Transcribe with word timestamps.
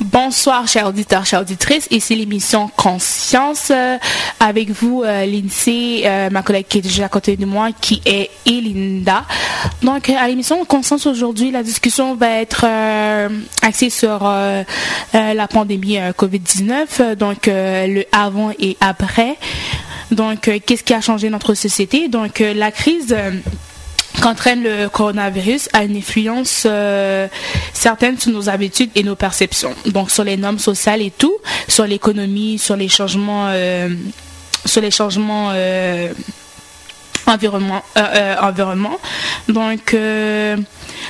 Bonsoir, 0.00 0.68
chers 0.68 0.86
auditeurs, 0.86 1.24
chères 1.24 1.40
auditrices. 1.40 1.88
Ici 1.90 2.14
l'émission 2.16 2.68
Conscience. 2.76 3.70
Euh, 3.70 3.96
avec 4.38 4.70
vous, 4.70 5.02
euh, 5.02 5.24
Lindsay, 5.24 6.02
euh, 6.04 6.28
ma 6.28 6.42
collègue 6.42 6.66
qui 6.68 6.78
est 6.78 6.82
déjà 6.82 7.06
à 7.06 7.08
côté 7.08 7.36
de 7.36 7.46
moi, 7.46 7.70
qui 7.80 8.02
est 8.04 8.30
Elinda. 8.44 9.24
Donc, 9.82 10.10
à 10.10 10.28
l'émission 10.28 10.62
Conscience 10.66 11.06
aujourd'hui, 11.06 11.50
la 11.50 11.62
discussion 11.62 12.14
va 12.14 12.28
être 12.40 12.66
axée 13.62 13.88
sur 13.88 14.20
la 15.12 15.48
pandémie 15.48 15.98
COVID-19, 16.16 17.14
donc 17.14 17.46
le 17.46 18.04
avant 18.12 18.50
et 18.58 18.76
après. 18.80 19.36
Donc, 20.10 20.50
qu'est-ce 20.66 20.82
qui 20.82 20.94
a 20.94 21.00
changé 21.00 21.30
notre 21.30 21.54
société? 21.54 22.08
Donc, 22.08 22.40
la 22.40 22.70
crise 22.70 23.16
qu'entraîne 24.20 24.62
le 24.62 24.88
coronavirus 24.88 25.68
a 25.72 25.84
une 25.84 25.96
influence 25.96 26.64
euh, 26.66 27.28
certaine 27.72 28.18
sur 28.18 28.32
nos 28.32 28.48
habitudes 28.48 28.90
et 28.94 29.02
nos 29.02 29.16
perceptions. 29.16 29.74
Donc 29.86 30.10
sur 30.10 30.24
les 30.24 30.36
normes 30.36 30.58
sociales 30.58 31.02
et 31.02 31.10
tout, 31.10 31.34
sur 31.68 31.86
l'économie, 31.86 32.58
sur 32.58 32.76
les 32.76 32.88
changements, 32.88 33.48
euh, 33.48 33.88
sur 34.64 34.82
les 34.82 34.90
changements 34.90 35.50
euh, 35.52 36.12
environnement, 37.26 37.82
environnement. 38.40 38.98
Donc 39.48 39.96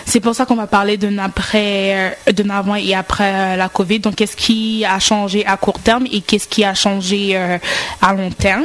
c'est 0.04 0.20
pour 0.20 0.34
ça 0.34 0.46
qu'on 0.46 0.56
va 0.56 0.66
parler 0.66 0.96
d'un 0.96 1.18
après, 1.18 2.16
d'un 2.32 2.50
avant 2.50 2.74
et 2.76 2.94
après 2.94 3.56
la 3.56 3.68
Covid. 3.68 4.00
Donc 4.00 4.16
qu'est-ce 4.16 4.36
qui 4.36 4.84
a 4.84 4.98
changé 4.98 5.44
à 5.46 5.56
court 5.56 5.80
terme 5.80 6.06
et 6.10 6.20
qu'est-ce 6.20 6.48
qui 6.48 6.64
a 6.64 6.74
changé 6.74 7.36
à 7.36 8.12
long 8.12 8.30
terme? 8.30 8.64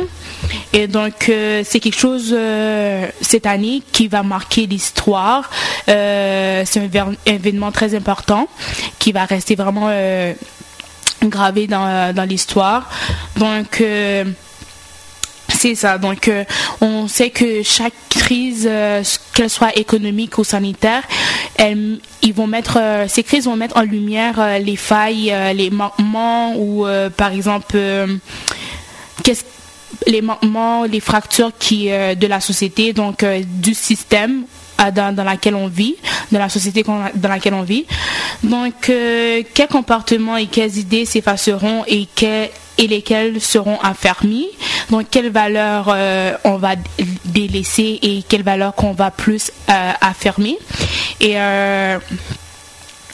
Et 0.74 0.88
donc, 0.88 1.30
euh, 1.30 1.64
c'est 1.66 1.80
quelque 1.80 1.98
chose 1.98 2.34
euh, 2.34 3.08
cette 3.22 3.46
année 3.46 3.82
qui 3.92 4.08
va 4.08 4.24
marquer 4.24 4.66
l'histoire. 4.66 5.50
Euh, 5.90 6.64
c'est 6.66 6.80
un 6.80 7.14
événement 7.26 7.72
très 7.72 7.96
important 7.96 8.48
qui 9.00 9.12
va 9.12 9.26
rester 9.26 9.56
vraiment 9.56 9.90
gravé 11.24 11.68
dans, 11.68 12.14
dans 12.14 12.24
l'histoire. 12.24 12.90
Donc, 13.38 13.84
ça. 15.76 15.98
Donc, 15.98 16.30
on 16.82 17.08
sait 17.08 17.30
que 17.30 17.64
chaque 17.64 17.94
crise, 18.10 18.70
qu'elle 19.34 19.50
soit 19.50 19.78
économique 19.78 20.38
ou 20.38 20.44
sanitaire, 20.44 21.04
ils 21.60 22.34
vont 22.34 22.48
mettre, 22.48 22.80
ces 23.08 23.24
crises 23.24 23.46
vont 23.46 23.56
mettre 23.56 23.78
en 23.78 23.84
lumière 23.84 24.60
les 24.60 24.76
failles, 24.76 25.34
les 25.56 25.70
manquements 25.70 26.56
ou, 26.58 26.86
par 27.16 27.32
exemple, 27.32 27.78
qu'est-ce 29.24 29.44
les 30.08 30.22
manquements, 30.22 30.84
les 30.86 31.00
fractures 31.00 31.52
qui, 31.58 31.92
euh, 31.92 32.16
de 32.16 32.28
la 32.28 32.40
société, 32.40 32.94
donc 32.94 33.24
euh, 33.24 33.42
du 33.46 33.74
système 33.74 34.44
euh, 34.80 34.92
dans, 34.92 35.14
dans, 35.16 35.24
laquelle 35.24 35.56
on 35.56 35.68
vit, 35.68 35.96
dans 36.32 36.40
la 36.40 36.50
société 36.50 36.84
dans 36.84 37.30
laquelle 37.30 37.54
on 37.54 37.64
vit. 37.64 37.86
Donc, 38.44 38.74
quels 38.82 39.68
comportements 39.70 40.38
et 40.38 40.48
quelles 40.48 40.78
idées 40.78 41.06
s'effaceront 41.06 41.84
et, 41.88 42.08
et 42.78 42.88
lesquelles 42.88 43.42
seront 43.42 43.80
affermies. 43.82 44.50
Donc, 44.90 45.08
quelles 45.12 45.32
valeurs 45.32 45.96
on 46.44 46.58
va 46.58 46.76
délaisser 47.26 48.00
et 48.02 48.24
quelles 48.28 48.44
valeurs 48.44 48.74
qu'on 48.76 48.94
va 48.94 49.12
plus 49.12 49.52
affirmer. 49.68 50.58
Et 51.20 51.36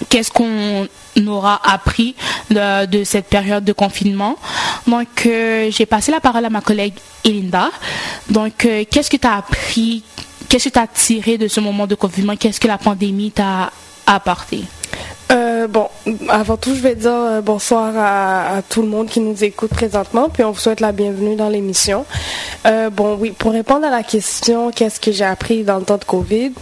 qu'est-ce 0.09 0.31
qu'on 0.31 0.87
aura 1.27 1.59
appris 1.63 2.15
de, 2.49 3.03
cette 3.03 3.27
période 3.27 3.63
de 3.63 3.73
confinement? 3.73 4.37
Donc, 4.87 5.25
euh, 5.25 5.69
j'ai 5.71 5.85
passé 5.85 6.11
la 6.11 6.19
parole 6.19 6.45
à 6.45 6.49
ma 6.49 6.61
collègue 6.61 6.93
Elinda. 7.23 7.69
Donc, 8.29 8.65
euh, 8.65 8.83
qu'est-ce 8.89 9.09
que 9.09 9.17
tu 9.17 9.27
as 9.27 9.35
appris, 9.35 10.03
qu'est-ce 10.49 10.69
que 10.69 10.73
tu 10.73 10.79
as 10.79 10.87
tiré 10.87 11.37
de 11.37 11.47
ce 11.47 11.59
moment 11.59 11.87
de 11.87 11.95
confinement, 11.95 12.35
qu'est-ce 12.35 12.59
que 12.59 12.67
la 12.67 12.77
pandémie 12.77 13.31
t'a 13.31 13.71
apporté? 14.05 14.63
Euh, 15.31 15.67
bon, 15.67 15.89
avant 16.29 16.57
tout, 16.57 16.73
je 16.73 16.79
vais 16.79 16.95
dire 16.95 17.41
bonsoir 17.43 17.93
à, 17.97 18.61
tout 18.69 18.81
le 18.81 18.87
monde 18.87 19.07
qui 19.07 19.19
nous 19.19 19.43
écoute 19.43 19.71
présentement, 19.71 20.29
puis 20.29 20.43
on 20.43 20.51
vous 20.51 20.59
souhaite 20.59 20.79
la 20.79 20.91
bienvenue 20.91 21.35
dans 21.35 21.49
l'émission. 21.49 22.05
bon, 22.65 23.17
oui, 23.19 23.31
pour 23.31 23.51
répondre 23.51 23.85
à 23.85 23.89
la 23.89 24.03
question, 24.03 24.71
qu'est-ce 24.71 24.99
que 24.99 25.11
j'ai 25.11 25.25
appris 25.25 25.63
dans 25.63 25.79
le 25.79 25.83
temps 25.83 25.97
de 25.97 26.05
COVID? 26.05 26.53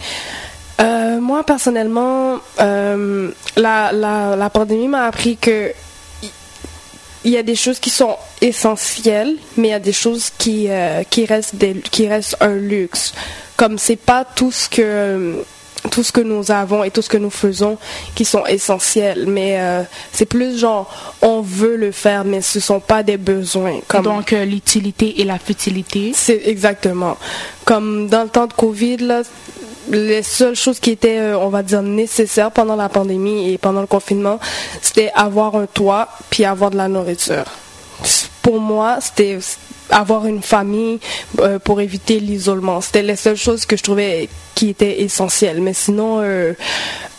Euh, 0.80 1.20
moi, 1.20 1.44
personnellement, 1.44 2.38
euh, 2.60 3.30
la, 3.56 3.92
la, 3.92 4.50
pandémie 4.50 4.88
m'a 4.88 5.04
appris 5.04 5.36
que 5.36 5.72
il 7.24 7.32
y 7.32 7.38
a 7.38 7.42
des 7.42 7.56
choses 7.56 7.80
qui 7.80 7.90
sont 7.90 8.16
essentielles, 8.40 9.34
mais 9.56 9.68
il 9.68 9.70
y 9.72 9.74
a 9.74 9.80
des 9.80 9.92
choses 9.92 10.30
qui, 10.38 10.66
euh, 10.68 11.02
qui, 11.08 11.24
restent, 11.24 11.56
qui 11.90 12.06
restent 12.06 12.36
un 12.40 12.54
luxe. 12.54 13.14
Comme 13.56 13.78
c'est 13.78 13.96
pas 13.96 14.24
tout 14.24 14.52
ce 14.52 14.68
que 14.68 15.42
tout 15.88 16.02
ce 16.02 16.12
que 16.12 16.20
nous 16.20 16.50
avons 16.50 16.84
et 16.84 16.90
tout 16.90 17.02
ce 17.02 17.08
que 17.08 17.16
nous 17.16 17.30
faisons 17.30 17.78
qui 18.14 18.24
sont 18.24 18.44
essentiels, 18.46 19.26
mais 19.26 19.60
euh, 19.60 19.82
c'est 20.12 20.26
plus 20.26 20.58
genre 20.58 20.92
on 21.22 21.40
veut 21.40 21.76
le 21.76 21.92
faire, 21.92 22.24
mais 22.24 22.40
ce 22.40 22.60
sont 22.60 22.80
pas 22.80 23.02
des 23.02 23.16
besoins. 23.16 23.80
Comme 23.88 24.04
donc 24.04 24.32
euh, 24.32 24.44
l'utilité 24.44 25.20
et 25.20 25.24
la 25.24 25.38
futilité. 25.38 26.12
C'est 26.14 26.42
exactement 26.46 27.16
comme 27.66 28.08
dans 28.08 28.22
le 28.22 28.28
temps 28.28 28.46
de 28.46 28.52
Covid 28.52 28.98
là, 28.98 29.22
les 29.90 30.22
seules 30.22 30.56
choses 30.56 30.80
qui 30.80 30.90
étaient, 30.90 31.18
euh, 31.18 31.38
on 31.38 31.48
va 31.48 31.62
dire, 31.62 31.82
nécessaires 31.82 32.50
pendant 32.50 32.76
la 32.76 32.88
pandémie 32.88 33.52
et 33.52 33.58
pendant 33.58 33.80
le 33.80 33.86
confinement, 33.86 34.38
c'était 34.80 35.10
avoir 35.14 35.54
un 35.56 35.66
toit 35.66 36.08
puis 36.30 36.44
avoir 36.44 36.70
de 36.70 36.76
la 36.76 36.88
nourriture. 36.88 37.44
Pour 38.42 38.60
moi, 38.60 38.98
c'était 39.00 39.38
avoir 39.90 40.26
une 40.26 40.42
famille 40.42 40.98
euh, 41.38 41.58
pour 41.58 41.80
éviter 41.80 42.20
l'isolement. 42.20 42.80
C'était 42.80 43.02
les 43.02 43.16
seules 43.16 43.36
choses 43.36 43.66
que 43.66 43.76
je 43.76 43.82
trouvais 43.82 44.28
qui 44.54 44.70
étaient 44.70 45.02
essentielles. 45.02 45.60
Mais 45.60 45.74
sinon, 45.74 46.20
euh, 46.20 46.54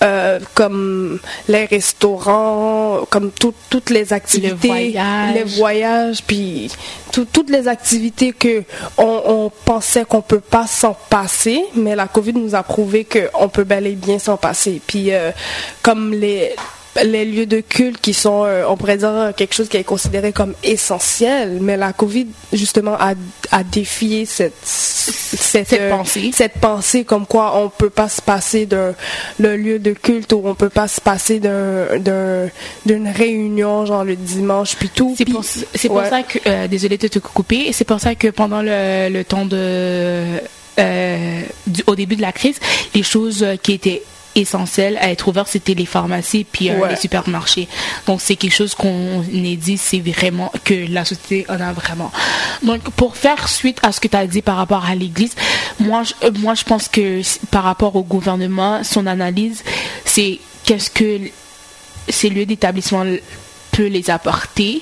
euh, 0.03 0.39
comme 0.53 1.19
les 1.47 1.66
restaurants, 1.66 3.01
comme 3.09 3.31
toutes 3.31 3.89
les 3.89 4.11
activités, 4.13 4.95
les 5.33 5.44
voyages, 5.44 6.23
puis 6.25 6.72
toutes 7.11 7.50
les 7.50 7.67
activités 7.67 8.31
que 8.31 8.63
on, 8.97 9.51
pensait 9.66 10.05
qu'on 10.05 10.22
peut 10.22 10.39
pas 10.39 10.67
s'en 10.67 10.95
passer, 11.09 11.63
mais 11.75 11.95
la 11.95 12.07
Covid 12.07 12.34
nous 12.34 12.55
a 12.55 12.63
prouvé 12.63 13.05
qu'on 13.05 13.49
peut 13.49 13.63
bel 13.63 13.88
et 13.88 13.95
bien 13.95 14.19
s'en 14.19 14.38
passer. 14.38 14.81
Puis 14.85 15.11
comme 15.81 16.13
les 16.13 16.55
les 17.03 17.25
lieux 17.25 17.46
de 17.46 17.62
culte 17.62 18.00
qui 18.02 18.13
sont, 18.13 18.44
euh, 18.46 18.66
on 18.68 18.78
pourrait 18.78 18.97
dire, 18.97 19.31
quelque 19.35 19.53
chose 19.53 19.69
qui 19.69 19.78
est 19.78 19.84
considéré 19.84 20.31
comme 20.31 20.53
essentiel, 20.63 21.59
mais 21.62 21.78
la 21.78 21.94
COVID, 21.94 22.28
justement, 22.53 22.96
a, 23.00 23.13
a 23.52 23.63
défié 23.63 24.25
cette, 24.25 24.53
cette, 24.63 25.68
cette, 25.68 25.90
pensée. 25.90 26.31
cette 26.34 26.53
pensée 26.53 27.03
comme 27.03 27.25
quoi 27.25 27.58
on 27.58 27.69
peut 27.69 27.90
pas 27.90 28.09
se 28.09 28.22
passer 28.22 28.66
d'un 28.66 28.96
lieu 29.40 29.80
de 29.80 29.91
culte 29.91 30.34
ou 30.34 30.41
on 30.46 30.56
peut 30.56 30.69
pas 30.69 30.88
se 30.88 31.02
passer 31.02 31.40
d'une 31.40 33.08
réunion, 33.08 33.85
genre 33.85 34.03
le 34.03 34.16
dimanche, 34.16 34.75
puis 34.75 34.90
tout. 34.90 35.14
C'est 35.18 35.25
pour, 35.25 35.44
pour, 35.44 36.06
ça 36.06 36.24
que, 36.24 36.40
euh, 36.47 36.68
désolé 36.68 36.97
de 36.97 37.08
te 37.08 37.19
couper, 37.19 37.72
c'est 37.74 37.85
pour 37.85 38.00
ça 38.00 38.16
que 38.16 38.28
pendant 38.29 38.62
le, 38.62 39.09
le 39.09 39.24
temps 39.24 39.46
de, 39.46 40.24
euh, 40.79 41.41
du, 41.68 41.84
au 41.88 41.96
début 41.96 42.16
de 42.16 42.22
la 42.22 42.31
crise, 42.31 42.59
les 42.94 43.03
choses 43.03 43.46
qui 43.62 43.74
étaient 43.74 44.03
essentiel 44.37 44.97
à 44.97 45.09
être 45.09 45.27
ouvert, 45.27 45.47
c'était 45.47 45.73
les 45.73 45.85
pharmacies 45.85 46.43
puis 46.43 46.69
euh, 46.69 46.87
les 46.87 46.95
supermarchés. 46.95 47.67
Donc 48.05 48.21
c'est 48.21 48.35
quelque 48.35 48.53
chose 48.53 48.75
qu'on 48.75 49.23
est 49.23 49.55
dit, 49.55 49.77
c'est 49.77 49.99
vraiment 49.99 50.51
que 50.63 50.73
la 50.89 51.05
société 51.05 51.45
en 51.49 51.59
a 51.59 51.73
vraiment. 51.73 52.11
Donc 52.63 52.81
pour 52.91 53.17
faire 53.17 53.49
suite 53.49 53.79
à 53.83 53.91
ce 53.91 53.99
que 53.99 54.07
tu 54.07 54.15
as 54.15 54.27
dit 54.27 54.41
par 54.41 54.57
rapport 54.57 54.85
à 54.85 54.95
l'Église, 54.95 55.33
moi 55.79 56.03
je, 56.03 56.13
euh, 56.23 56.31
moi 56.39 56.53
je 56.53 56.63
pense 56.63 56.87
que 56.87 57.21
par 57.47 57.63
rapport 57.63 57.95
au 57.95 58.03
gouvernement, 58.03 58.83
son 58.83 59.07
analyse, 59.07 59.63
c'est 60.05 60.39
qu'est-ce 60.63 60.89
que 60.89 61.19
ces 62.09 62.29
lieux 62.29 62.45
d'établissement 62.45 63.05
peut 63.71 63.87
les 63.87 64.09
apporter. 64.09 64.81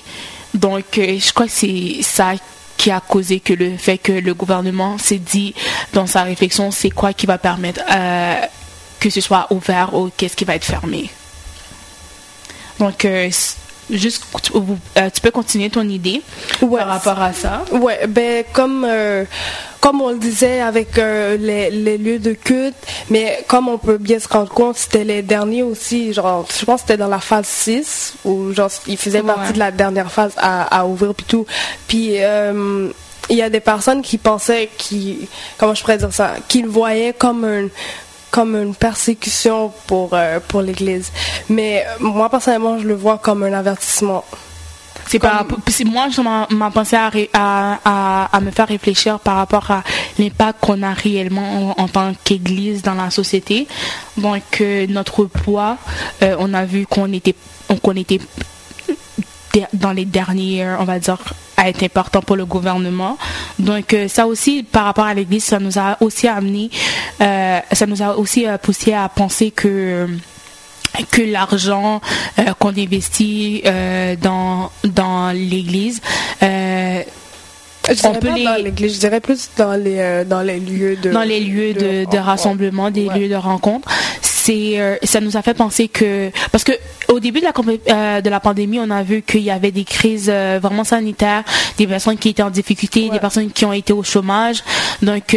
Donc 0.53 0.97
euh, 0.97 1.17
je 1.19 1.33
crois 1.33 1.47
que 1.47 1.51
c'est 1.51 1.97
ça 2.01 2.33
qui 2.77 2.91
a 2.91 2.99
causé 2.99 3.39
que 3.39 3.53
le 3.53 3.77
fait 3.77 3.97
que 3.97 4.11
le 4.11 4.33
gouvernement 4.33 4.97
s'est 4.97 5.17
dit 5.17 5.55
dans 5.93 6.07
sa 6.07 6.23
réflexion, 6.23 6.72
c'est 6.72 6.89
quoi 6.89 7.13
qui 7.13 7.25
va 7.25 7.37
permettre 7.37 7.81
que 9.05 9.11
ce 9.11 9.21
soit 9.21 9.45
ouvert 9.51 9.93
ou 9.93 10.09
qu'est-ce 10.17 10.35
qui 10.35 10.45
va 10.45 10.55
être 10.55 10.66
fermé. 10.66 11.11
Donc, 12.79 13.05
euh, 13.05 13.29
juste, 13.91 14.23
euh, 14.55 15.09
tu, 15.13 15.22
peux 15.22 15.29
continuer 15.29 15.69
ton 15.69 15.87
idée 15.87 16.23
par 16.59 16.87
rapport 16.87 17.22
à 17.22 17.31
ça? 17.31 17.63
Ouais, 17.72 18.07
ben 18.07 18.43
comme 18.52 18.84
euh, 18.84 19.25
comme 19.79 20.02
on 20.02 20.09
le 20.09 20.17
disait 20.17 20.59
avec 20.59 20.97
les, 20.97 21.69
les, 21.69 21.99
lieux 21.99 22.17
de 22.17 22.34
culte, 22.34 22.73
mais 23.11 23.46
comme 23.47 23.69
on 23.69 23.78
peut 23.78 23.99
bien 23.99 24.17
se 24.17 24.28
rendre 24.28 24.49
compte, 24.49 24.78
c'était 24.78 25.03
les 25.03 25.22
derniers 25.22 25.61
aussi, 25.61 26.11
genre, 26.11 26.47
je 26.59 26.66
pense 26.66 26.81
que 26.81 26.87
c'était 26.87 26.97
dans 26.97 27.08
la 27.08 27.19
phase 27.19 27.46
6, 27.46 28.16
où 28.25 28.51
genre, 28.51 28.72
ils 28.87 28.97
faisaient 28.97 29.22
partie 29.22 29.53
de 29.53 29.59
la 29.59 29.69
dernière 29.69 30.11
phase 30.11 30.34
à, 30.37 30.79
à 30.79 30.85
ouvrir 30.85 31.13
puis 31.13 31.28
tout. 31.28 31.46
Puis 31.87 32.17
il 33.29 33.37
y 33.37 33.41
a 33.43 33.49
des 33.51 33.59
personnes 33.59 34.01
qui 34.01 34.17
pensaient, 34.17 34.69
qui, 34.75 35.28
comment 35.59 35.75
je 35.75 35.81
pourrais 35.81 35.99
dire 35.99 36.11
ça, 36.11 36.34
qu'ils 36.47 36.67
voyaient 36.67 37.13
comme 37.13 37.46
un, 37.46 37.67
comme 38.35 38.58
une 38.58 38.76
persécution 38.76 39.72
pour, 39.87 40.09
euh, 40.11 40.41
pour 40.46 40.61
l'Église. 40.61 41.09
Mais 41.47 41.85
moi, 42.02 42.29
personnellement, 42.29 42.78
je 42.78 42.85
le 42.85 42.93
vois 42.93 43.17
comme 43.17 43.43
un 43.43 43.53
avertissement. 43.53 44.26
C'est 45.08 45.20
pas, 45.20 45.47
moi, 45.85 46.08
je 46.09 46.20
m'a 46.22 46.72
pensé 46.72 46.97
à, 46.97 47.09
à, 47.34 48.29
à, 48.35 48.41
me 48.41 48.52
faire 48.52 48.67
réfléchir 48.67 49.20
par 49.20 49.37
rapport 49.37 49.72
à 49.72 49.84
l'impact 50.20 50.59
qu'on 50.59 50.84
a 50.84 50.91
réellement 50.91 51.79
en, 51.79 51.87
tant 51.87 52.11
qu'Église 52.26 52.82
dans 52.82 52.96
la 52.96 53.09
société. 53.09 53.67
Donc, 54.17 54.59
euh, 54.59 54.85
notre 54.90 55.23
poids, 55.26 55.78
euh, 56.22 56.35
on 56.37 56.53
a 56.53 56.66
vu 56.66 56.85
qu'on 56.87 57.14
était, 57.14 57.35
qu'on 57.82 57.96
était 57.96 58.20
dans 59.73 59.91
les 59.91 60.05
derniers, 60.05 60.66
on 60.79 60.84
va 60.84 60.99
dire, 60.99 61.17
a 61.57 61.69
été 61.69 61.85
important 61.85 62.22
pour 62.22 62.35
le 62.35 62.46
gouvernement. 62.46 63.17
Donc 63.59 63.93
euh, 63.93 64.07
ça 64.07 64.28
aussi, 64.28 64.63
par 64.63 64.85
rapport 64.85 65.05
à 65.05 65.13
l'Église, 65.13 65.43
ça 65.43 65.59
nous 65.59 65.78
a 65.78 65.97
aussi 66.02 66.28
amené, 66.28 66.69
euh, 67.22 67.59
ça 67.72 67.85
nous 67.85 68.02
a 68.02 68.17
aussi 68.17 68.47
euh, 68.47 68.57
poussé 68.57 68.93
à 68.93 69.09
penser 69.09 69.52
que 69.52 70.07
que 71.11 71.22
l'argent 71.22 71.99
qu'on 72.57 72.69
investit 72.69 73.61
dans 74.22 74.72
dans 74.85 75.31
l'Église 75.35 75.99
on 76.41 78.13
peut 78.13 78.34
les... 78.34 78.46
dans 78.46 78.55
l'église, 78.55 78.96
je 78.96 78.99
dirais 78.99 79.19
plus 79.19 79.49
dans 79.58 79.73
les 79.73 80.23
dans 80.25 80.41
les 80.41 80.58
lieux 80.58 80.96
de 80.96 81.11
dans 81.11 81.23
les 81.23 81.41
lieux 81.41 81.73
de, 81.73 82.09
de, 82.09 82.17
rassemblement, 82.17 82.91
des 82.91 83.09
lieux 83.09 83.28
de 83.28 83.35
rencontre 83.35 83.90
c'est 84.46 84.80
euh, 84.80 84.96
ça 85.02 85.22
nous 85.22 85.38
a 85.38 85.42
fait 85.42 85.56
penser 85.56 85.88
que 85.88 86.30
parce 86.52 86.64
que 86.64 86.74
au 87.08 87.20
début 87.20 87.40
de 87.40 87.46
la 87.46 87.53
euh, 87.90 88.22
de 88.22 88.30
la 88.30 88.40
pandémie, 88.40 88.80
on 88.80 88.92
a 88.92 89.02
vu 89.02 89.24
qu'il 89.24 89.42
y 89.42 89.50
avait 89.50 89.72
des 89.72 89.86
crises 89.86 90.30
euh, 90.32 90.59
vraiment 90.62 90.84
sanitaires, 90.84 91.44
des 91.80 91.88
personnes 91.88 92.18
qui 92.18 92.30
étaient 92.30 92.44
en 92.44 92.52
difficulté, 92.52 93.09
des 93.09 93.20
personnes 93.20 93.50
qui 93.50 93.66
ont 93.66 93.74
été 93.74 93.92
au 93.92 94.03
chômage. 94.03 94.64
Donc 95.02 95.36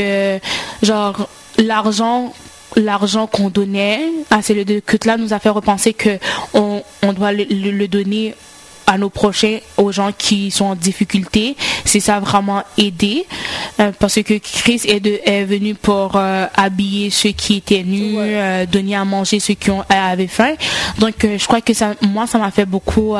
genre 0.82 1.28
l'argent 1.56 2.34
l'argent 2.76 3.26
qu'on 3.26 3.48
donnait 3.48 4.00
à 4.30 4.42
ces 4.42 4.52
lieux 4.52 4.66
de 4.66 4.78
culte 4.80 5.06
là 5.06 5.16
nous 5.16 5.32
a 5.32 5.38
fait 5.38 5.48
repenser 5.48 5.94
que 5.94 6.18
on, 6.52 6.82
on 7.02 7.12
doit 7.14 7.32
le, 7.32 7.44
le 7.44 7.88
donner 7.88 8.34
à 8.88 8.96
nos 8.96 9.10
prochains, 9.10 9.58
aux 9.76 9.92
gens 9.92 10.12
qui 10.16 10.50
sont 10.50 10.64
en 10.64 10.74
difficulté. 10.74 11.56
C'est 11.84 12.00
ça 12.00 12.20
vraiment 12.20 12.64
aider 12.78 13.26
euh, 13.80 13.92
parce 13.98 14.14
que 14.22 14.38
Christ 14.38 14.86
est, 14.86 15.06
est 15.28 15.44
venu 15.44 15.74
pour 15.74 16.12
euh, 16.16 16.46
habiller 16.56 17.10
ceux 17.10 17.32
qui 17.32 17.58
étaient 17.58 17.82
nus, 17.82 18.16
euh, 18.16 18.64
donner 18.64 18.96
à 18.96 19.04
manger 19.04 19.40
ceux 19.40 19.54
qui 19.54 19.70
ont, 19.70 19.84
avaient 19.90 20.26
faim. 20.26 20.54
Donc 20.98 21.14
je 21.20 21.44
crois 21.46 21.60
que 21.60 21.74
ça, 21.74 21.92
moi, 22.00 22.26
ça 22.26 22.38
m'a 22.38 22.50
fait 22.50 22.64
beaucoup 22.64 23.16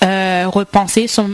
repenser 0.00 1.06
sur, 1.06 1.26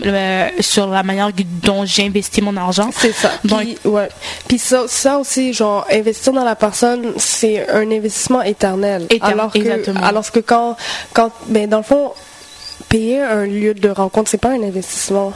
sur, 0.61 0.87
la 0.89 1.03
manière 1.03 1.31
dont 1.63 1.85
j'investis 1.85 2.43
mon 2.43 2.57
argent. 2.57 2.91
C'est 2.97 3.13
ça. 3.13 3.31
Donc, 3.45 3.61
Puis, 3.61 3.79
ouais. 3.85 4.09
Puis 4.49 4.59
ça, 4.59 4.85
ça 4.89 5.19
aussi, 5.19 5.53
genre, 5.53 5.87
investir 5.91 6.33
dans 6.33 6.45
la 6.45 6.57
personne, 6.57 7.13
c'est 7.17 7.69
un 7.69 7.91
investissement 7.91 8.43
éternel. 8.43 9.07
alors 9.21 9.53
que, 9.53 9.59
exactement. 9.59 10.01
Alors 10.03 10.31
que 10.31 10.41
quand, 10.41 10.77
quand, 11.13 11.31
ben, 11.49 11.69
dans 11.69 11.79
le 11.79 11.83
fond, 11.83 12.13
payer 12.91 13.23
un 13.23 13.47
lieu 13.47 13.73
de 13.73 13.89
rencontre, 13.89 14.29
c'est 14.29 14.39
pas 14.39 14.51
un 14.51 14.63
investissement. 14.63 15.33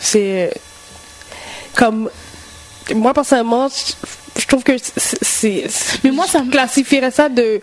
C'est 0.00 0.52
comme 1.76 2.10
moi 2.94 3.14
personnellement, 3.14 3.68
je 4.36 4.46
trouve 4.46 4.64
que 4.64 4.72
c'est 4.96 5.64
mais 6.02 6.10
moi 6.10 6.26
ça 6.26 6.42
classifierait 6.50 7.10
ça 7.10 7.28
de 7.28 7.60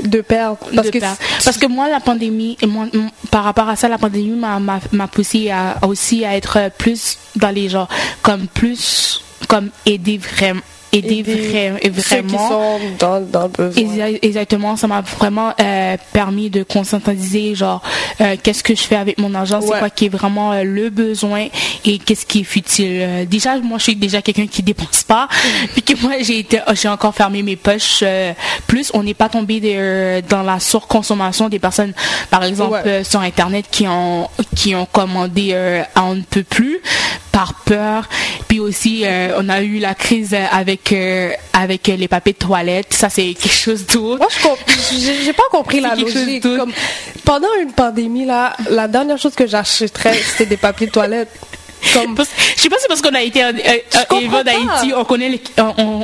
de 0.00 0.20
perdre 0.20 0.58
parce 0.74 0.90
que 0.90 0.98
parce 0.98 1.56
que 1.56 1.66
moi 1.66 1.88
la 1.88 2.00
pandémie 2.00 2.56
et 2.60 2.66
moi 2.66 2.86
par 3.30 3.44
rapport 3.44 3.68
à 3.68 3.76
ça 3.76 3.88
la 3.88 3.98
pandémie 3.98 4.30
m'a 4.36 4.60
m'a 4.60 5.08
poussé 5.08 5.50
à, 5.50 5.78
aussi 5.86 6.24
à 6.24 6.36
être 6.36 6.70
plus 6.78 7.18
dans 7.36 7.50
les 7.50 7.68
gens 7.68 7.88
comme 8.22 8.46
plus 8.48 9.22
comme 9.48 9.70
aider 9.86 10.18
vraiment 10.18 10.60
aider, 10.98 11.22
vraiment. 11.22 11.98
Ceux 12.00 12.22
qui 12.22 12.36
sont 12.36 12.78
dans, 12.98 13.20
dans 13.20 13.42
le 13.42 13.48
besoin. 13.48 14.06
Exactement, 14.22 14.76
ça 14.76 14.86
m'a 14.86 15.00
vraiment 15.00 15.52
euh, 15.60 15.96
permis 16.12 16.50
de 16.50 16.62
conscientiser, 16.62 17.54
genre, 17.54 17.82
euh, 18.20 18.36
qu'est-ce 18.42 18.62
que 18.62 18.74
je 18.74 18.82
fais 18.82 18.96
avec 18.96 19.18
mon 19.18 19.34
argent, 19.34 19.60
c'est 19.60 19.78
quoi 19.78 19.90
qui 19.90 20.06
est 20.06 20.10
vraiment 20.10 20.52
euh, 20.52 20.62
le 20.64 20.90
besoin 20.90 21.46
et 21.84 21.98
qu'est-ce 21.98 22.26
qui 22.26 22.40
est 22.40 22.44
futile. 22.44 23.26
déjà, 23.28 23.58
moi, 23.58 23.78
je 23.78 23.84
suis 23.84 23.96
déjà 23.96 24.22
quelqu'un 24.22 24.46
qui 24.46 24.62
dépense 24.62 25.02
pas, 25.02 25.28
puis 25.72 25.82
que 25.82 26.00
moi, 26.00 26.12
j'ai 26.20 26.40
été, 26.40 26.60
j'ai 26.72 26.88
encore 26.88 27.14
fermé 27.14 27.42
mes 27.42 27.56
poches. 27.56 28.02
plus, 28.66 28.90
on 28.94 29.02
n'est 29.02 29.14
pas 29.14 29.28
tombé 29.28 30.22
dans 30.28 30.42
la 30.42 30.60
surconsommation 30.60 31.48
des 31.48 31.58
personnes, 31.58 31.92
par 32.30 32.44
exemple, 32.44 32.82
sur 33.04 33.20
Internet 33.20 33.66
qui 33.70 33.86
ont, 33.86 34.28
qui 34.54 34.74
ont 34.74 34.86
commandé 34.86 35.54
à 35.94 36.04
on 36.06 36.14
ne 36.14 36.22
peut 36.22 36.42
plus 36.42 36.80
par 37.36 37.52
peur. 37.52 38.08
Puis 38.48 38.60
aussi, 38.60 39.04
on 39.36 39.48
a 39.50 39.60
eu 39.60 39.78
la 39.78 39.94
crise 39.94 40.34
avec 40.34 40.94
avec 41.52 41.86
les 41.86 42.08
papiers 42.08 42.32
de 42.32 42.38
toilette. 42.38 42.94
Ça, 42.94 43.10
c'est 43.10 43.34
quelque 43.34 43.52
chose 43.52 43.84
d'autre. 43.86 44.18
Moi, 44.18 44.28
je 44.90 44.96
j'ai 45.24 45.32
pas 45.34 45.42
compris 45.50 45.80
la 45.80 45.94
logique. 45.94 46.42
Comme, 46.42 46.72
pendant 47.24 47.54
une 47.60 47.72
pandémie, 47.72 48.24
là, 48.24 48.56
la 48.70 48.88
dernière 48.88 49.18
chose 49.18 49.34
que 49.34 49.46
j'achèterais, 49.46 50.14
c'était 50.14 50.46
des 50.46 50.56
papiers 50.56 50.86
de 50.86 50.92
toilette. 50.92 51.28
Comme... 51.92 52.16
Je 52.16 52.62
sais 52.62 52.68
pas 52.70 52.76
si 52.76 52.82
c'est 52.82 52.88
parce 52.88 53.02
qu'on 53.02 53.14
a 53.14 53.20
été 53.20 53.44
en, 53.44 53.48
euh, 53.48 54.42
d'Haïti, 54.42 54.94
on 54.96 55.04
connaît 55.04 55.28
le, 55.28 55.38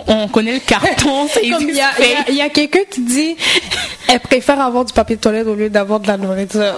on, 0.07 0.29
connaît 0.29 0.55
le 0.55 0.61
carton. 0.61 1.29
Il 1.43 2.37
y 2.37 2.41
a, 2.43 2.51
quelqu'un 2.51 2.85
qui 2.91 3.01
dit 3.01 3.37
elle 4.07 4.21
préfère 4.21 4.61
avoir 4.61 4.85
du 4.85 4.93
papier 4.93 5.17
de 5.17 5.21
toilette 5.23 5.47
au 5.47 5.55
lieu 5.55 5.71
d'avoir 5.71 6.01
de 6.01 6.09
la 6.09 6.19
nourriture. 6.19 6.75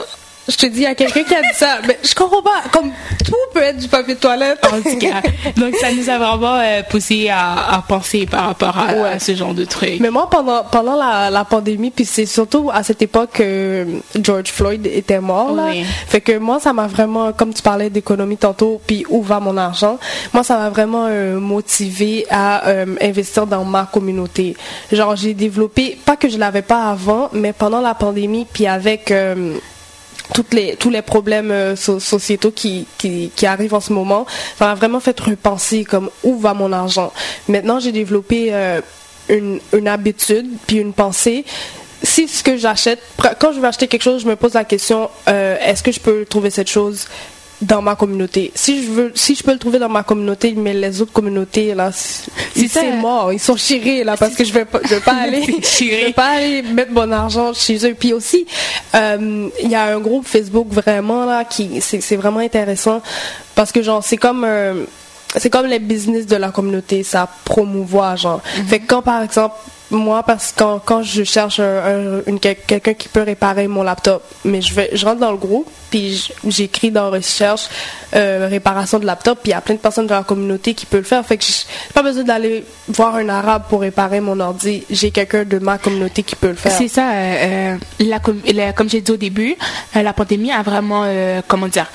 Je 0.46 0.56
te 0.56 0.66
dis, 0.66 0.80
il 0.80 0.82
y 0.82 0.86
a 0.86 0.94
quelqu'un 0.94 1.24
qui 1.24 1.34
a 1.34 1.40
dit 1.40 1.54
ça. 1.54 1.78
Mais 1.86 1.98
je 2.02 2.14
comprends 2.14 2.42
pas. 2.42 2.62
Comme 2.70 2.92
tout 3.24 3.32
peut 3.54 3.62
être 3.62 3.78
du 3.78 3.88
papier 3.88 4.14
de 4.14 4.20
toilette. 4.20 4.58
En 4.66 4.82
tout 4.82 4.98
cas. 4.98 5.22
Donc, 5.56 5.74
ça 5.76 5.92
nous 5.92 6.10
a 6.10 6.18
vraiment 6.18 6.58
euh, 6.58 6.82
poussé 6.82 7.30
à, 7.30 7.82
penser 7.88 8.26
par 8.26 8.46
rapport 8.46 8.76
à, 8.76 9.18
ce 9.18 9.34
genre 9.34 9.54
de 9.54 9.64
trucs. 9.64 10.00
Mais 10.00 10.10
moi, 10.10 10.28
pendant, 10.28 10.64
pendant 10.64 10.96
la, 10.96 11.44
pandémie, 11.44 11.90
puis 11.90 12.04
c'est 12.04 12.26
surtout 12.26 12.70
à 12.72 12.82
cette 12.82 13.02
époque 13.02 13.30
que 13.34 13.86
George 14.20 14.48
Floyd 14.48 14.86
était 14.86 15.20
mort. 15.20 15.54
Là. 15.54 15.70
Fait 16.08 16.20
que 16.20 16.38
moi, 16.38 16.58
ça 16.58 16.72
m'a 16.72 16.86
vraiment, 16.86 17.32
comme 17.32 17.54
tu 17.54 17.62
parlais 17.62 17.90
d'économie 17.90 18.36
tantôt, 18.36 18.80
puis 18.86 19.04
où 19.08 19.22
va 19.22 19.40
mon 19.40 19.56
argent, 19.56 19.98
moi, 20.32 20.42
ça 20.42 20.56
m'a 20.58 20.70
vraiment 20.70 21.06
euh, 21.08 21.38
motivé 21.38 22.26
à 22.30 22.68
euh, 22.68 22.86
investir 23.00 23.46
dans 23.46 23.64
ma 23.64 23.84
communauté. 23.84 24.56
Genre, 24.90 25.14
j'ai 25.16 25.34
développé, 25.34 25.98
pas 26.04 26.16
que 26.16 26.28
je 26.28 26.38
l'avais 26.38 26.62
pas 26.62 26.90
avant, 26.90 27.28
mais 27.32 27.52
pendant 27.52 27.80
la 27.80 27.94
pandémie, 27.94 28.46
puis 28.50 28.66
avec 28.66 29.12
les, 30.52 30.76
tous 30.76 30.90
les 30.90 31.02
problèmes 31.02 31.50
euh, 31.50 31.76
sociétaux 31.76 32.50
qui, 32.50 32.86
qui, 32.98 33.30
qui, 33.34 33.46
arrivent 33.46 33.74
en 33.74 33.80
ce 33.80 33.92
moment, 33.92 34.26
ça 34.58 34.66
m'a 34.66 34.74
vraiment 34.74 35.00
fait 35.00 35.18
repenser 35.20 35.84
comme 35.84 36.10
où 36.22 36.38
va 36.38 36.54
mon 36.54 36.72
argent. 36.72 37.12
Maintenant, 37.48 37.80
j'ai 37.80 37.92
développé 37.92 38.48
euh, 38.52 38.80
une, 39.28 39.60
une 39.76 39.88
habitude 39.88 40.46
puis 40.66 40.76
une 40.76 40.92
pensée. 40.92 41.44
Si 42.02 42.28
ce 42.28 42.42
que 42.42 42.56
j'achète, 42.56 43.00
quand 43.40 43.52
je 43.52 43.60
vais 43.60 43.66
acheter 43.66 43.88
quelque 43.88 44.02
chose, 44.02 44.22
je 44.22 44.28
me 44.28 44.36
pose 44.36 44.54
la 44.54 44.64
question 44.64 45.10
euh, 45.28 45.56
est-ce 45.60 45.82
que 45.82 45.92
je 45.92 46.00
peux 46.00 46.24
trouver 46.26 46.50
cette 46.50 46.68
chose? 46.68 47.06
Dans 47.62 47.82
ma 47.82 47.94
communauté. 47.94 48.52
Si 48.54 48.84
je 48.84 48.90
veux, 48.90 49.12
si 49.14 49.34
je 49.34 49.42
peux 49.42 49.52
le 49.52 49.58
trouver 49.58 49.78
dans 49.78 49.88
ma 49.88 50.02
communauté, 50.02 50.54
mais 50.56 50.74
les 50.74 51.00
autres 51.00 51.12
communautés 51.12 51.74
là, 51.74 51.90
c'est 51.92 52.92
mort, 52.96 53.32
ils 53.32 53.40
sont 53.40 53.56
chirés 53.56 54.04
là 54.04 54.16
parce 54.16 54.34
que 54.34 54.44
je 54.44 54.52
vais 54.52 54.64
pas, 54.64 54.80
je 54.84 54.94
vais 54.94 55.00
pas 55.00 55.14
aller, 55.22 55.42
je 55.62 55.84
vais 55.84 56.12
pas 56.12 56.36
aller 56.36 56.62
mettre 56.62 56.92
mon 56.92 57.10
argent 57.10 57.52
chez 57.52 57.86
eux. 57.86 57.94
Puis 57.98 58.12
aussi, 58.12 58.46
euh, 58.94 59.48
il 59.62 59.70
y 59.70 59.74
a 59.74 59.84
un 59.84 60.00
groupe 60.00 60.26
Facebook 60.26 60.68
vraiment 60.70 61.24
là 61.24 61.44
qui, 61.44 61.80
c'est 61.80 62.16
vraiment 62.16 62.40
intéressant 62.40 63.02
parce 63.54 63.72
que 63.72 63.82
genre 63.82 64.02
c'est 64.02 64.16
comme 64.16 64.44
euh, 64.44 64.84
c'est 65.36 65.50
comme 65.50 65.66
les 65.66 65.78
business 65.78 66.26
de 66.26 66.36
la 66.36 66.50
communauté, 66.50 67.02
ça 67.02 67.28
promouvoit 67.44 68.16
genre. 68.16 68.40
Mm-hmm. 68.40 68.64
Fait 68.66 68.80
que 68.80 68.86
quand 68.86 69.02
par 69.02 69.22
exemple 69.22 69.56
moi 69.90 70.22
parce 70.22 70.52
que 70.52 70.58
quand, 70.58 70.78
quand 70.84 71.02
je 71.02 71.24
cherche 71.24 71.60
un, 71.60 72.20
quelqu'un 72.40 72.94
qui 72.94 73.08
peut 73.08 73.22
réparer 73.22 73.68
mon 73.68 73.82
laptop 73.82 74.22
mais 74.44 74.60
je 74.60 74.74
vais 74.74 74.90
je 74.92 75.04
rentre 75.04 75.20
dans 75.20 75.30
le 75.30 75.36
groupe 75.36 75.70
puis 75.90 76.30
j'écris 76.46 76.90
dans 76.90 77.10
recherche 77.10 77.68
euh, 78.14 78.48
réparation 78.50 78.98
de 78.98 79.06
laptop 79.06 79.38
puis 79.42 79.50
il 79.50 79.54
y 79.54 79.56
a 79.56 79.60
plein 79.60 79.74
de 79.74 79.80
personnes 79.80 80.06
de 80.06 80.12
la 80.12 80.22
communauté 80.22 80.74
qui 80.74 80.86
peuvent 80.86 81.00
le 81.00 81.06
faire 81.06 81.24
fait 81.24 81.36
que 81.36 81.44
j'ai 81.44 81.92
pas 81.92 82.02
besoin 82.02 82.24
d'aller 82.24 82.64
voir 82.88 83.16
un 83.16 83.28
arabe 83.28 83.64
pour 83.68 83.82
réparer 83.82 84.20
mon 84.20 84.40
ordi 84.40 84.84
j'ai 84.90 85.10
quelqu'un 85.10 85.44
de 85.44 85.58
ma 85.58 85.78
communauté 85.78 86.22
qui 86.22 86.34
peut 86.34 86.48
le 86.48 86.54
faire 86.54 86.72
c'est 86.72 86.88
ça 86.88 87.10
euh, 87.12 87.76
la, 88.00 88.72
comme 88.72 88.88
j'ai 88.88 89.00
dit 89.00 89.12
au 89.12 89.16
début 89.16 89.54
euh, 89.96 90.02
la 90.02 90.12
pandémie 90.12 90.50
a 90.50 90.62
vraiment 90.62 91.04
comment 91.46 91.68
dire 91.68 91.86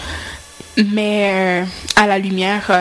mais 0.86 1.64
à 1.96 2.08
la 2.08 2.18
lumière 2.20 2.72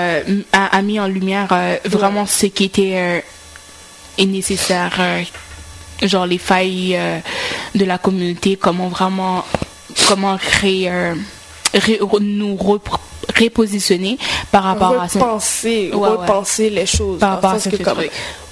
a, 0.53 0.83
mis 0.83 1.01
en 1.01 1.07
lumière 1.07 1.49
vraiment 1.85 2.27
ce 2.27 2.47
qui 2.47 2.65
était 2.65 3.23
nécessaire, 4.27 4.95
euh, 4.99 5.23
genre 6.03 6.27
les 6.27 6.39
failles 6.39 6.97
euh, 6.97 7.19
de 7.75 7.85
la 7.85 7.99
communauté, 7.99 8.57
comment 8.57 8.89
vraiment, 8.89 9.45
comment 10.07 10.39
euh, 10.65 11.15
nous 12.21 12.57
repositionner 13.39 14.19
par 14.51 14.65
rapport 14.65 15.01
à 15.01 15.09
ça. 15.09 15.19
Repenser 15.21 16.71
les 16.71 16.87
choses. 16.87 17.19
Par 17.19 17.31
rapport 17.31 17.53
à 17.53 17.61
ce 17.61 17.69
que 17.69 17.83
comme, 17.83 17.99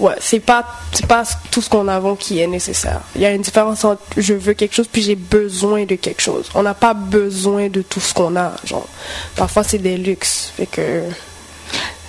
ouais, 0.01 0.15
c'est 0.21 0.41
pas, 0.41 0.65
c'est 0.93 1.07
pas 1.07 1.25
tout 1.51 1.61
ce 1.61 1.69
qu'on 1.69 1.89
a 1.89 2.01
qui 2.19 2.41
est 2.41 2.47
nécessaire. 2.47 3.01
Il 3.15 3.23
y 3.23 3.27
a 3.27 3.33
une 3.33 3.43
différence 3.43 3.85
entre 3.85 4.03
je 4.17 4.35
veux 4.35 4.55
quelque 4.55 4.75
chose 4.75 4.89
puis 4.91 5.03
j'ai 5.03 5.17
besoin 5.17 5.85
de 5.85 5.97
quelque 5.97 6.23
chose. 6.23 6.49
On 6.55 6.63
n'a 6.63 6.75
pas 6.75 6.95
besoin 6.95 7.69
de 7.69 7.83
tout 7.83 8.01
ce 8.01 8.15
qu'on 8.15 8.37
a, 8.37 8.53
genre. 8.65 8.87
Parfois 9.35 9.65
c'est 9.65 9.79
des 9.79 9.97
luxes, 9.97 10.53
fait 10.57 10.67
que 10.67 11.03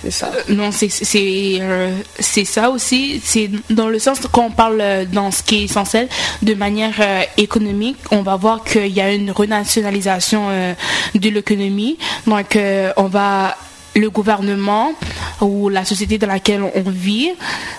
c'est 0.02 0.10
ça. 0.10 0.30
Euh, 0.34 0.54
non, 0.54 0.70
euh, 0.70 1.92
c'est 2.18 2.44
ça 2.44 2.70
aussi. 2.70 3.20
C'est 3.24 3.50
dans 3.70 3.88
le 3.88 3.98
sens 3.98 4.20
qu'on 4.30 4.50
parle 4.50 4.80
euh, 4.80 5.04
dans 5.04 5.30
ce 5.30 5.42
qui 5.42 5.56
est 5.56 5.64
essentiel 5.64 6.08
de 6.42 6.54
manière 6.54 6.94
économique, 7.36 7.96
on 8.10 8.22
va 8.22 8.36
voir 8.36 8.64
qu'il 8.64 8.88
y 8.88 9.00
a 9.00 9.12
une 9.12 9.30
renationalisation 9.30 10.48
de 11.14 11.28
l'économie. 11.28 11.98
Donc, 12.26 12.58
on 12.96 13.04
va 13.04 13.56
le 13.94 14.10
gouvernement 14.10 14.92
ou 15.40 15.68
la 15.68 15.84
société 15.84 16.18
dans 16.18 16.26
laquelle 16.26 16.62
on 16.62 16.90
vit, 16.90 17.30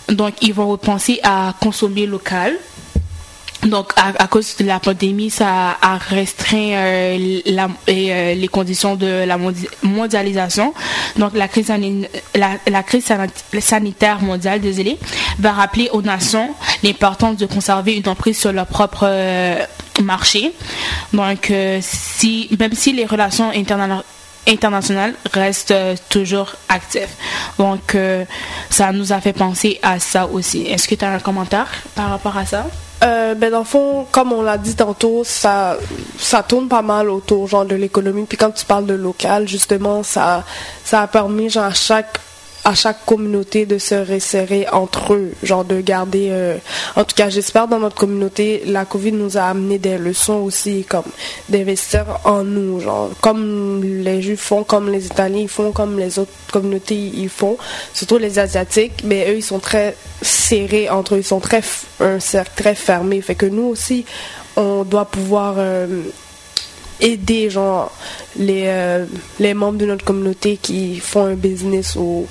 donc 0.09 0.33
ils 0.41 0.53
vont 0.53 0.67
repenser 0.67 1.19
à 1.23 1.53
consommer 1.61 2.05
local. 2.05 2.57
Donc, 3.63 3.91
à, 3.97 4.27
cause 4.27 4.55
de 4.55 4.63
la 4.65 4.79
pandémie, 4.79 5.29
ça 5.29 5.77
a 5.81 5.97
restreint 5.97 6.71
euh, 6.75 7.39
euh, 7.89 8.33
les 8.33 8.47
conditions 8.47 8.95
de 8.95 9.25
la 9.25 9.37
mondi- 9.37 9.67
mondialisation. 9.83 10.73
Donc, 11.17 11.33
la 11.35 11.49
crise, 11.49 11.69
sanitaire 13.59 14.21
mondiale, 14.21 14.61
désolé, 14.61 14.97
va 15.39 15.51
rappeler 15.51 15.89
aux 15.91 16.01
nations 16.01 16.55
l'importance 16.83 17.35
de 17.35 17.45
conserver 17.47 17.97
une 17.97 18.07
emprise 18.07 18.39
sur 18.39 18.53
leur 18.53 18.65
propre 18.65 19.03
euh, 19.03 19.65
marché. 20.01 20.53
Donc, 21.11 21.51
si, 21.81 22.49
même 22.57 22.73
si 22.73 22.93
les 22.93 23.05
relations 23.05 23.51
interna- 23.51 24.03
internationales 24.47 25.15
restent 25.33 25.75
toujours 26.07 26.53
actives. 26.69 27.09
Donc, 27.57 27.95
ça 28.69 28.93
nous 28.93 29.11
a 29.11 29.19
fait 29.19 29.33
penser 29.33 29.79
à 29.83 29.99
ça 29.99 30.27
aussi. 30.27 30.61
Est-ce 30.61 30.87
que 30.87 30.95
tu 30.95 31.03
as 31.03 31.11
un 31.11 31.19
commentaire 31.19 31.67
par 31.93 32.09
rapport 32.09 32.37
à 32.37 32.45
ça? 32.45 32.65
Euh, 33.01 33.33
ben 33.33 33.49
dans 33.49 33.59
le 33.59 33.65
fond, 33.65 34.05
comme 34.11 34.33
on 34.33 34.41
l'a 34.41 34.57
dit 34.57 34.75
tantôt, 34.75 35.23
ça 35.23 35.77
ça 36.17 36.43
tourne 36.43 36.67
pas 36.67 36.81
mal 36.81 37.09
autour 37.09 37.47
genre 37.47 37.65
de 37.65 37.75
l'économie. 37.75 38.25
Puis 38.25 38.37
quand 38.37 38.51
tu 38.51 38.65
parles 38.65 38.85
de 38.85 38.93
local, 38.93 39.47
justement, 39.47 40.03
ça 40.03 40.43
ça 40.83 41.03
a 41.03 41.07
permis 41.07 41.49
genre 41.49 41.65
à 41.65 41.73
chaque 41.73 42.19
à 42.69 42.75
chaque 42.75 43.03
communauté 43.03 43.65
de 43.65 43.79
se 43.79 43.95
resserrer 43.95 44.67
entre 44.71 45.13
eux, 45.13 45.31
genre 45.41 45.65
de 45.65 45.81
garder. 45.81 46.27
euh, 46.29 46.57
en 46.95 47.03
tout 47.03 47.15
cas, 47.15 47.29
j'espère 47.29 47.67
dans 47.67 47.79
notre 47.79 47.95
communauté, 47.95 48.61
la 48.67 48.85
Covid 48.85 49.11
nous 49.11 49.37
a 49.37 49.41
amené 49.41 49.79
des 49.79 49.97
leçons 49.97 50.41
aussi, 50.43 50.83
comme 50.87 51.09
d'investir 51.49 52.05
en 52.25 52.43
nous, 52.43 52.79
genre 52.79 53.09
comme 53.21 53.83
les 53.83 54.21
Juifs 54.21 54.41
font, 54.41 54.63
comme 54.63 54.91
les 54.91 55.07
Italiens 55.07 55.47
font, 55.47 55.71
comme 55.71 55.97
les 55.97 56.19
autres 56.19 56.31
communautés 56.51 56.95
ils 56.95 57.29
font, 57.29 57.57
surtout 57.91 58.19
les 58.19 58.37
Asiatiques, 58.37 59.01
mais 59.03 59.31
eux 59.31 59.37
ils 59.37 59.43
sont 59.43 59.59
très 59.59 59.95
serrés 60.21 60.89
entre 60.89 61.15
eux, 61.15 61.19
ils 61.19 61.23
sont 61.23 61.39
très 61.39 61.63
un 61.99 62.19
cercle 62.19 62.51
très 62.55 62.75
fermé, 62.75 63.21
fait 63.21 63.35
que 63.35 63.47
nous 63.47 63.63
aussi 63.63 64.05
on 64.55 64.83
doit 64.83 65.05
pouvoir 65.05 65.55
euh, 65.57 65.87
aider 67.01 67.49
genre 67.49 67.91
les 68.37 68.63
euh, 68.67 69.05
les 69.39 69.53
membres 69.53 69.77
de 69.77 69.85
notre 69.85 70.03
communauté 70.05 70.57
qui 70.61 70.99
font 70.99 71.25
un 71.25 71.35
business 71.35 71.95
ou 71.95 72.27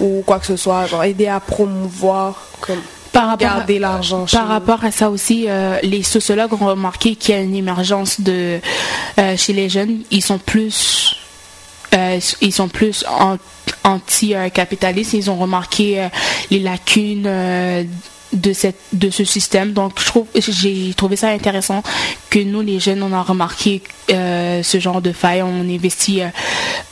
ou 0.00 0.22
quoi 0.26 0.38
que 0.38 0.46
ce 0.46 0.56
soit, 0.56 0.86
genre 0.86 1.04
aider 1.04 1.28
à 1.28 1.38
promouvoir 1.40 2.42
comme 2.60 2.80
Par 3.12 3.26
rapport 3.28 3.46
garder 3.48 3.78
l'argent 3.78 4.24
Par 4.30 4.48
rapport 4.48 4.82
à 4.84 4.90
ça 4.90 5.10
aussi, 5.10 5.46
euh, 5.48 5.78
les 5.82 6.02
sociologues 6.02 6.52
ont 6.54 6.66
remarqué 6.66 7.14
qu'il 7.14 7.34
y 7.34 7.38
a 7.38 7.40
une 7.40 7.54
émergence 7.54 8.20
de 8.20 8.58
euh, 9.18 9.36
chez 9.36 9.52
les 9.52 9.68
jeunes. 9.68 10.00
Ils 10.10 10.22
sont 10.22 10.38
plus, 10.38 11.14
euh, 11.94 12.18
ils 12.40 12.52
sont 12.52 12.68
plus 12.68 13.04
an- 13.08 13.36
anti-capitalistes. 13.84 15.12
Ils 15.12 15.30
ont 15.30 15.36
remarqué 15.36 16.08
les 16.50 16.58
lacunes 16.60 17.26
de 18.32 18.52
cette 18.52 18.78
de 18.92 19.10
ce 19.10 19.24
système. 19.24 19.72
Donc, 19.72 19.92
je 19.98 20.06
trouve, 20.06 20.26
j'ai 20.34 20.92
trouvé 20.94 21.16
ça 21.16 21.28
intéressant 21.28 21.82
que 22.30 22.38
nous, 22.38 22.60
les 22.60 22.80
jeunes, 22.80 23.02
on 23.02 23.12
a 23.12 23.22
remarqué 23.22 23.82
euh, 24.10 24.62
ce 24.62 24.78
genre 24.80 25.02
de 25.02 25.12
faille. 25.12 25.42
On 25.42 25.60
investit 25.68 26.22
euh, 26.22 26.28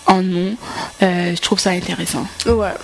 en 0.06 0.22
nous. 0.22 0.56
Euh, 1.02 1.34
je 1.34 1.40
trouve 1.40 1.58
ça 1.58 1.70
intéressant. 1.70 2.26
Ouais. 2.46 2.74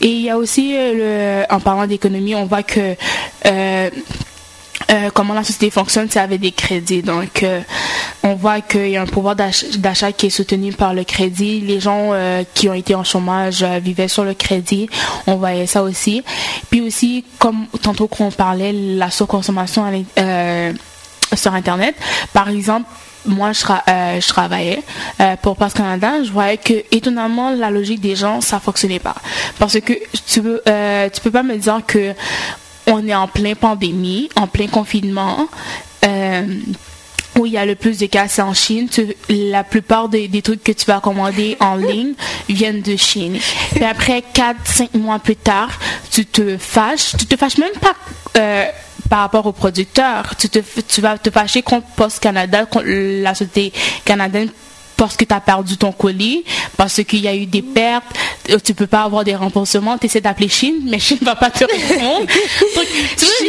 Et 0.00 0.08
il 0.08 0.22
y 0.22 0.30
a 0.30 0.38
aussi, 0.38 0.74
le, 0.74 1.44
en 1.50 1.60
parlant 1.60 1.86
d'économie, 1.86 2.34
on 2.34 2.46
voit 2.46 2.62
que 2.62 2.94
euh, 4.90 5.10
comment 5.14 5.34
la 5.34 5.44
société 5.44 5.70
fonctionne, 5.70 6.08
c'est 6.10 6.20
avec 6.20 6.40
des 6.40 6.52
crédits. 6.52 7.02
Donc, 7.02 7.42
euh, 7.42 7.60
on 8.22 8.34
voit 8.34 8.60
qu'il 8.60 8.88
y 8.90 8.96
a 8.96 9.02
un 9.02 9.06
pouvoir 9.06 9.36
d'ach- 9.36 9.76
d'achat 9.78 10.12
qui 10.12 10.26
est 10.26 10.30
soutenu 10.30 10.72
par 10.72 10.94
le 10.94 11.04
crédit. 11.04 11.60
Les 11.60 11.80
gens 11.80 12.10
euh, 12.12 12.42
qui 12.54 12.68
ont 12.68 12.74
été 12.74 12.94
en 12.94 13.04
chômage 13.04 13.64
vivaient 13.82 14.08
sur 14.08 14.24
le 14.24 14.34
crédit. 14.34 14.88
On 15.26 15.36
voyait 15.36 15.66
ça 15.66 15.82
aussi. 15.82 16.22
Puis 16.70 16.80
aussi, 16.80 17.24
comme 17.38 17.66
tantôt 17.82 18.06
qu'on 18.08 18.30
parlait, 18.30 18.72
la 18.72 19.10
surconsommation 19.10 19.84
sur 21.34 21.54
Internet. 21.54 21.94
Par 22.32 22.48
exemple, 22.48 22.88
moi, 23.24 23.52
je, 23.52 23.62
tra- 23.62 24.20
je 24.20 24.28
travaillais 24.28 24.82
pour 25.42 25.56
Pass 25.56 25.72
Canada. 25.74 26.22
Je 26.24 26.30
voyais 26.30 26.56
que, 26.56 26.74
étonnamment, 26.90 27.50
la 27.50 27.70
logique 27.70 28.00
des 28.00 28.16
gens, 28.16 28.40
ça 28.40 28.58
fonctionnait 28.60 28.98
pas. 28.98 29.14
Parce 29.58 29.78
que 29.80 29.92
tu 30.26 30.42
tu 30.42 31.20
peux 31.22 31.30
pas 31.30 31.42
me 31.42 31.56
dire 31.56 31.80
que 31.86 32.14
on 32.86 33.06
est 33.06 33.14
en 33.14 33.28
plein 33.28 33.54
pandémie, 33.54 34.28
en 34.36 34.46
plein 34.46 34.66
confinement. 34.66 35.48
Euh, 36.04 36.46
où 37.38 37.46
il 37.46 37.52
y 37.52 37.56
a 37.56 37.64
le 37.64 37.74
plus 37.76 37.98
de 37.98 38.06
cas, 38.06 38.28
c'est 38.28 38.42
en 38.42 38.52
Chine. 38.52 38.88
Tu- 38.90 39.14
la 39.30 39.64
plupart 39.64 40.08
des, 40.10 40.28
des 40.28 40.42
trucs 40.42 40.62
que 40.62 40.72
tu 40.72 40.84
vas 40.84 41.00
commander 41.00 41.56
en 41.60 41.76
ligne 41.76 42.12
viennent 42.48 42.82
de 42.82 42.94
Chine. 42.96 43.38
Puis 43.74 43.84
après, 43.84 44.22
4-5 44.34 44.98
mois 44.98 45.18
plus 45.18 45.36
tard, 45.36 45.70
tu 46.10 46.26
te 46.26 46.58
fâches. 46.58 47.12
Tu 47.18 47.24
te 47.26 47.36
fâches 47.36 47.56
même 47.56 47.72
pas 47.80 47.94
euh, 48.36 48.66
par 49.08 49.20
rapport 49.20 49.46
au 49.46 49.52
producteur. 49.52 50.36
Tu, 50.36 50.50
te, 50.50 50.58
tu 50.86 51.00
vas 51.00 51.16
te 51.16 51.30
fâcher 51.30 51.62
contre 51.62 51.86
Post 51.96 52.18
Canada, 52.20 52.66
contre 52.66 52.86
la 52.86 53.34
société 53.34 53.72
canadienne 54.04 54.50
parce 55.02 55.16
que 55.16 55.24
tu 55.24 55.34
as 55.34 55.40
perdu 55.40 55.76
ton 55.76 55.90
colis, 55.90 56.44
parce 56.76 57.02
qu'il 57.02 57.18
y 57.22 57.26
a 57.26 57.34
eu 57.34 57.44
des 57.44 57.60
pertes, 57.60 58.04
euh, 58.50 58.58
tu 58.62 58.72
peux 58.72 58.86
pas 58.86 59.02
avoir 59.02 59.24
des 59.24 59.34
remboursements, 59.34 59.98
tu 59.98 60.06
essaies 60.06 60.20
d'appeler 60.20 60.48
Chine, 60.48 60.76
mais 60.84 61.00
Chine 61.00 61.18
va 61.22 61.34
pas 61.34 61.50
te 61.50 61.64
répondre. 61.64 62.20
Donc, 62.76 62.86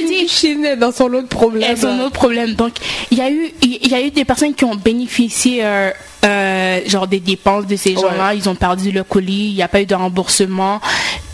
dis, 0.08 0.28
Chine, 0.28 0.66
est 0.66 0.78
dans 0.78 0.92
son 0.92 1.14
autre 1.14 1.28
problème. 1.28 1.78
ont 1.84 2.06
autre 2.06 2.14
problème. 2.14 2.54
Donc, 2.56 2.74
il 3.12 3.20
y 3.20 3.22
a 3.22 3.30
eu, 3.30 3.54
il 3.62 3.88
y 3.88 3.94
a 3.94 4.02
eu 4.02 4.10
des 4.10 4.26
personnes 4.26 4.56
qui 4.56 4.66
ont 4.66 4.74
bénéficié, 4.74 5.64
euh, 5.64 5.92
euh, 6.26 6.80
genre 6.88 7.06
des 7.06 7.20
dépenses 7.20 7.68
de 7.68 7.76
ces 7.76 7.94
gens-là. 7.94 8.34
Ils 8.34 8.50
ont 8.50 8.56
perdu 8.56 8.92
le 8.92 9.04
colis, 9.04 9.50
il 9.50 9.54
n'y 9.54 9.62
a 9.62 9.68
pas 9.68 9.82
eu 9.82 9.86
de 9.86 9.94
remboursement. 9.94 10.82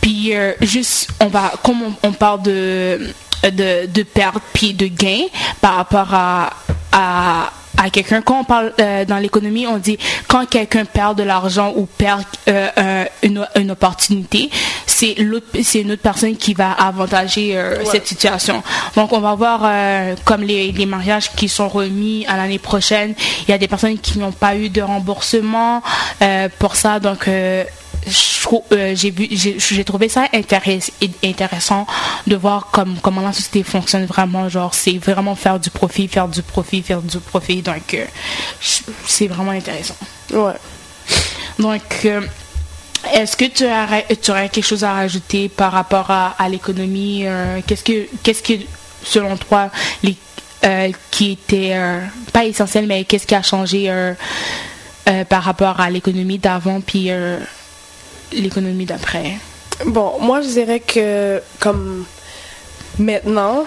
Puis, 0.01 0.35
euh, 0.35 0.51
juste, 0.59 1.11
on 1.21 1.27
va, 1.27 1.53
comme 1.63 1.81
on, 1.81 2.09
on 2.09 2.11
parle 2.11 2.41
de, 2.41 3.07
de, 3.43 3.85
de 3.85 4.03
perte 4.03 4.43
puis 4.51 4.73
de 4.73 4.87
gain 4.87 5.27
par 5.61 5.75
rapport 5.75 6.13
à, 6.13 6.49
à, 6.91 7.53
à 7.79 7.89
quelqu'un. 7.89 8.21
Quand 8.21 8.41
on 8.41 8.43
parle 8.43 8.73
euh, 8.79 9.05
dans 9.05 9.17
l'économie, 9.17 9.65
on 9.65 9.77
dit 9.77 9.97
quand 10.27 10.45
quelqu'un 10.45 10.85
perd 10.85 11.17
de 11.17 11.23
l'argent 11.23 11.73
ou 11.75 11.85
perd 11.85 12.23
euh, 12.49 13.05
une, 13.23 13.47
une 13.55 13.71
opportunité, 13.71 14.49
c'est 14.85 15.15
l'autre, 15.17 15.47
c'est 15.63 15.81
une 15.81 15.93
autre 15.93 16.01
personne 16.01 16.35
qui 16.35 16.53
va 16.53 16.71
avantager 16.71 17.57
euh, 17.57 17.83
cette 17.85 18.05
situation. 18.05 18.61
Donc 18.95 19.13
on 19.13 19.19
va 19.19 19.33
voir 19.35 19.61
comme 20.25 20.41
les, 20.41 20.71
les 20.71 20.85
mariages 20.85 21.31
qui 21.31 21.47
sont 21.47 21.69
remis 21.69 22.25
à 22.27 22.35
l'année 22.35 22.59
prochaine, 22.59 23.15
il 23.47 23.51
y 23.51 23.53
a 23.53 23.57
des 23.57 23.67
personnes 23.67 23.97
qui 23.97 24.19
n'ont 24.19 24.31
pas 24.31 24.55
eu 24.55 24.69
de 24.69 24.81
remboursement 24.81 25.81
pour 26.59 26.75
ça. 26.75 26.99
Donc 26.99 27.29
euh, 28.71 28.95
j'ai 28.95 29.83
trouvé 29.83 30.09
ça 30.09 30.25
intéress- 30.33 30.91
intéressant 31.23 31.85
de 32.27 32.35
voir 32.35 32.67
comme 32.71 32.97
comment 33.01 33.21
la 33.21 33.33
société 33.33 33.63
fonctionne 33.63 34.05
vraiment 34.05 34.49
genre 34.49 34.73
c'est 34.73 34.97
vraiment 34.97 35.35
faire 35.35 35.59
du 35.59 35.69
profit 35.69 36.07
faire 36.07 36.27
du 36.27 36.41
profit 36.41 36.81
faire 36.81 37.01
du 37.01 37.19
profit 37.19 37.61
donc 37.61 37.93
euh, 37.93 38.05
c'est 39.05 39.27
vraiment 39.27 39.51
intéressant 39.51 39.95
Ouais. 40.31 40.53
donc 41.57 41.81
euh, 42.05 42.21
est-ce 43.13 43.35
que 43.37 43.45
tu 43.45 43.65
aurais, 43.65 44.05
tu 44.21 44.31
aurais 44.31 44.49
quelque 44.49 44.65
chose 44.67 44.83
à 44.83 44.93
rajouter 44.93 45.49
par 45.49 45.71
rapport 45.71 46.09
à, 46.11 46.35
à 46.37 46.49
l'économie 46.49 47.25
qu'est-ce 47.67 47.83
que 47.83 48.07
qu'est-ce 48.23 48.43
que 48.43 48.53
selon 49.03 49.37
toi 49.37 49.69
les 50.03 50.15
euh, 50.65 50.91
qui 51.09 51.31
était 51.31 51.71
euh, 51.73 51.99
pas 52.33 52.43
essentiel 52.45 52.85
mais 52.87 53.05
qu'est-ce 53.05 53.25
qui 53.25 53.35
a 53.35 53.41
changé 53.41 53.89
euh, 53.89 54.13
par 55.29 55.43
rapport 55.43 55.79
à 55.79 55.89
l'économie 55.89 56.37
d'avant 56.37 56.81
puis 56.81 57.09
l'économie 58.31 58.85
d'après? 58.85 59.37
Bon, 59.85 60.13
moi, 60.19 60.41
je 60.41 60.47
dirais 60.47 60.79
que, 60.79 61.41
comme 61.59 62.05
maintenant, 62.97 63.65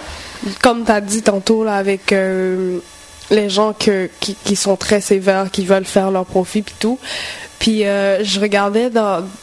comme 0.60 0.84
tu 0.84 0.90
as 0.90 1.00
dit 1.00 1.22
tantôt, 1.22 1.64
là, 1.64 1.76
avec 1.76 2.12
euh, 2.12 2.78
les 3.30 3.48
gens 3.48 3.72
que, 3.72 4.10
qui, 4.20 4.34
qui 4.34 4.56
sont 4.56 4.76
très 4.76 5.00
sévères, 5.00 5.50
qui 5.50 5.64
veulent 5.64 5.84
faire 5.84 6.10
leur 6.10 6.26
profit 6.26 6.62
puis 6.62 6.74
tout. 6.78 6.98
Puis 7.58 7.86
euh, 7.86 8.24
je 8.24 8.40
regardais 8.40 8.90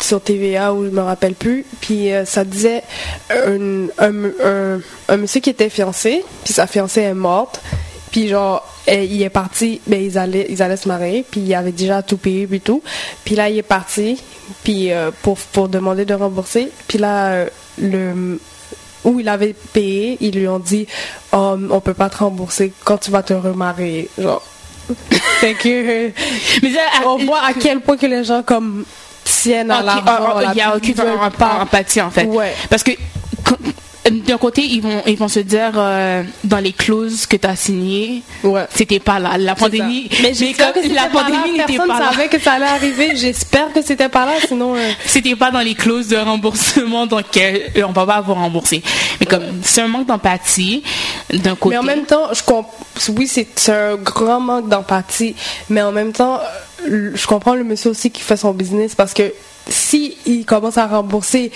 sur 0.02 0.22
TVA 0.22 0.74
où 0.74 0.84
je 0.84 0.90
me 0.90 1.02
rappelle 1.02 1.36
plus, 1.36 1.66
puis 1.80 2.12
euh, 2.12 2.26
ça 2.26 2.44
disait 2.44 2.84
un, 3.30 3.88
un, 3.98 4.26
un, 4.44 4.82
un 5.08 5.18
monsieur 5.18 5.40
qui 5.40 5.50
était 5.50 5.70
fiancé, 5.70 6.26
puis 6.44 6.54
sa 6.54 6.68
fiancée 6.68 7.00
est 7.02 7.14
morte, 7.14 7.62
puis 8.12 8.28
genre 8.28 8.66
eh, 8.88 9.06
il 9.06 9.22
est 9.22 9.30
parti, 9.30 9.82
ben 9.88 10.02
ils 10.02 10.18
allaient 10.18 10.48
ils 10.50 10.62
allaient 10.62 10.78
se 10.78 10.88
marier, 10.88 11.26
puis 11.30 11.42
il 11.42 11.56
avait 11.56 11.72
déjà 11.72 12.02
tout 12.02 12.18
payé 12.18 12.48
puis 12.48 12.62
tout, 12.62 12.82
puis 13.24 13.36
là 13.36 13.50
il 13.50 13.58
est 13.58 13.64
parti, 13.64 14.22
puis 14.64 14.92
euh, 14.92 15.12
pour 15.22 15.38
pour 15.38 15.70
demander 15.70 16.06
de 16.06 16.14
rembourser, 16.14 16.72
puis 16.88 16.98
là 16.98 17.28
euh, 17.28 17.50
le 17.80 18.40
où 19.06 19.20
il 19.20 19.30
avait 19.30 19.56
payé, 19.74 20.18
ils 20.20 20.36
lui 20.36 20.48
ont 20.48 20.60
dit 20.60 20.88
oh, 21.32 21.58
on 21.70 21.80
peut 21.80 21.94
pas 21.94 22.10
te 22.10 22.18
rembourser 22.18 22.74
quand 22.84 22.98
tu 22.98 23.12
vas 23.12 23.24
te 23.24 23.34
remarier, 23.34 24.10
genre. 24.18 24.44
fait 25.40 25.54
que 25.54 26.12
Mais 26.64 26.74
ça, 26.74 26.82
on 27.06 27.18
voit 27.18 27.44
à 27.44 27.54
quel 27.54 27.80
point 27.80 27.96
que 27.96 28.08
les 28.08 28.24
gens 28.24 28.42
comme 28.42 28.86
tiennent 29.24 29.72
à 29.72 29.84
l'argent. 29.84 30.40
Il 30.50 30.56
n'y 30.56 30.62
a 30.62 30.76
aucune 30.76 30.96
empathie, 31.00 32.02
en 32.02 32.10
fait. 32.10 32.26
Ouais. 32.26 32.54
Parce 32.70 32.84
que 32.84 32.92
d'un 34.30 34.38
côté, 34.38 34.64
ils 34.64 34.82
vont, 34.82 35.02
ils 35.08 35.18
vont 35.18 35.28
se 35.28 35.40
dire 35.40 35.72
euh, 35.76 36.24
dans 36.44 36.60
les 36.60 36.72
clauses 36.72 37.26
que 37.26 37.36
tu 37.36 37.48
as 37.48 37.56
signées, 37.56 38.22
ouais. 38.44 38.66
c'était 38.74 39.00
pas 39.00 39.20
là. 39.20 39.38
La 39.38 39.56
pandémie, 39.56 40.08
mais, 40.22 40.34
mais 40.40 40.54
que 40.54 40.94
la 40.94 41.08
pandémie 41.08 41.58
n'était 41.58 41.78
pas 41.78 41.88
là. 41.88 41.96
Personne 41.98 42.14
savait 42.14 42.28
que 42.28 42.40
ça 42.40 42.54
allait 42.54 42.66
arriver. 42.66 43.16
J'espère 43.16 43.74
que 43.74 43.82
c'était 43.82 44.10
pas 44.10 44.26
là, 44.26 44.34
sinon. 44.48 44.76
Euh... 44.76 44.92
C'était 45.06 45.36
pas 45.36 45.50
dans 45.50 45.62
les 45.62 45.74
clauses 45.74 46.08
de 46.10 46.18
remboursement, 46.18 47.08
donc 47.08 47.26
euh, 47.38 47.58
on 47.88 47.92
va 47.92 48.06
pas 48.06 48.22
vous 48.22 48.36
rembourser. 48.36 48.84
Mais 49.20 49.26
comme 49.26 49.44
c'est 49.64 49.82
un 49.82 49.88
manque 49.88 50.08
d'empathie 50.08 50.84
d'un 51.34 51.56
côté. 51.56 51.76
Mais 51.76 51.80
en 51.80 51.84
même 51.84 52.06
temps, 52.06 52.32
je 52.32 52.44
comp... 52.44 52.68
oui, 53.10 53.28
c'est 53.28 53.48
un 53.70 53.96
grand 53.96 54.40
manque 54.40 54.70
d'empathie, 54.70 55.36
mais 55.70 55.82
en 55.82 55.92
même 55.92 56.14
temps, 56.14 56.40
je 56.88 57.26
comprends 57.28 57.56
le 57.56 57.64
monsieur 57.64 57.90
aussi 57.90 58.12
qui 58.12 58.22
fait 58.22 58.38
son 58.38 58.52
business 58.52 58.94
parce 58.96 59.14
que 59.14 59.34
si 59.68 60.18
il 60.26 60.46
commence 60.46 60.78
à 60.78 60.88
rembourser 60.88 61.52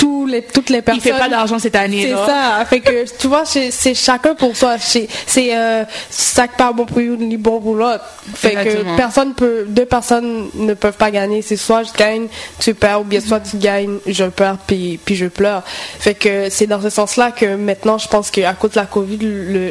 tous 0.00 0.24
les, 0.24 0.42
toutes 0.42 0.70
les 0.70 0.80
personnes. 0.80 1.02
Il 1.04 1.12
fait 1.12 1.18
pas 1.18 1.28
d'argent 1.28 1.58
cette 1.58 1.76
année. 1.76 2.02
C'est 2.02 2.14
ça. 2.14 2.64
Fait 2.64 2.80
que, 2.80 3.04
tu 3.18 3.26
vois, 3.26 3.44
c'est 3.44 3.94
chacun 3.94 4.34
pour 4.34 4.56
soi. 4.56 4.76
C'est 4.78 5.08
euh, 5.54 5.84
sac 6.08 6.56
pas 6.56 6.72
bon 6.72 6.86
pour 6.86 6.98
une 6.98 7.28
ni 7.28 7.36
bon 7.36 7.60
pour 7.60 7.74
l'autre. 7.74 8.02
Fait 8.34 8.54
que 8.54 8.96
personne 8.96 9.34
peut, 9.34 9.66
deux 9.68 9.84
personnes 9.84 10.48
ne 10.54 10.72
peuvent 10.72 10.96
pas 10.96 11.10
gagner. 11.10 11.42
C'est 11.42 11.56
soit 11.56 11.82
je 11.82 11.92
gagne, 11.92 12.28
tu 12.58 12.72
perds, 12.72 13.02
ou 13.02 13.04
bien 13.04 13.20
soit 13.20 13.40
tu 13.40 13.58
gagnes, 13.58 13.98
je 14.06 14.24
perds, 14.24 14.56
puis, 14.66 14.98
puis 15.04 15.16
je 15.16 15.26
pleure. 15.26 15.62
Fait 15.66 16.14
que 16.14 16.48
c'est 16.48 16.66
dans 16.66 16.80
ce 16.80 16.88
sens-là 16.88 17.30
que 17.32 17.56
maintenant, 17.56 17.98
je 17.98 18.08
pense 18.08 18.30
qu'à 18.30 18.54
cause 18.54 18.70
de 18.70 18.76
la 18.76 18.86
COVID, 18.86 19.18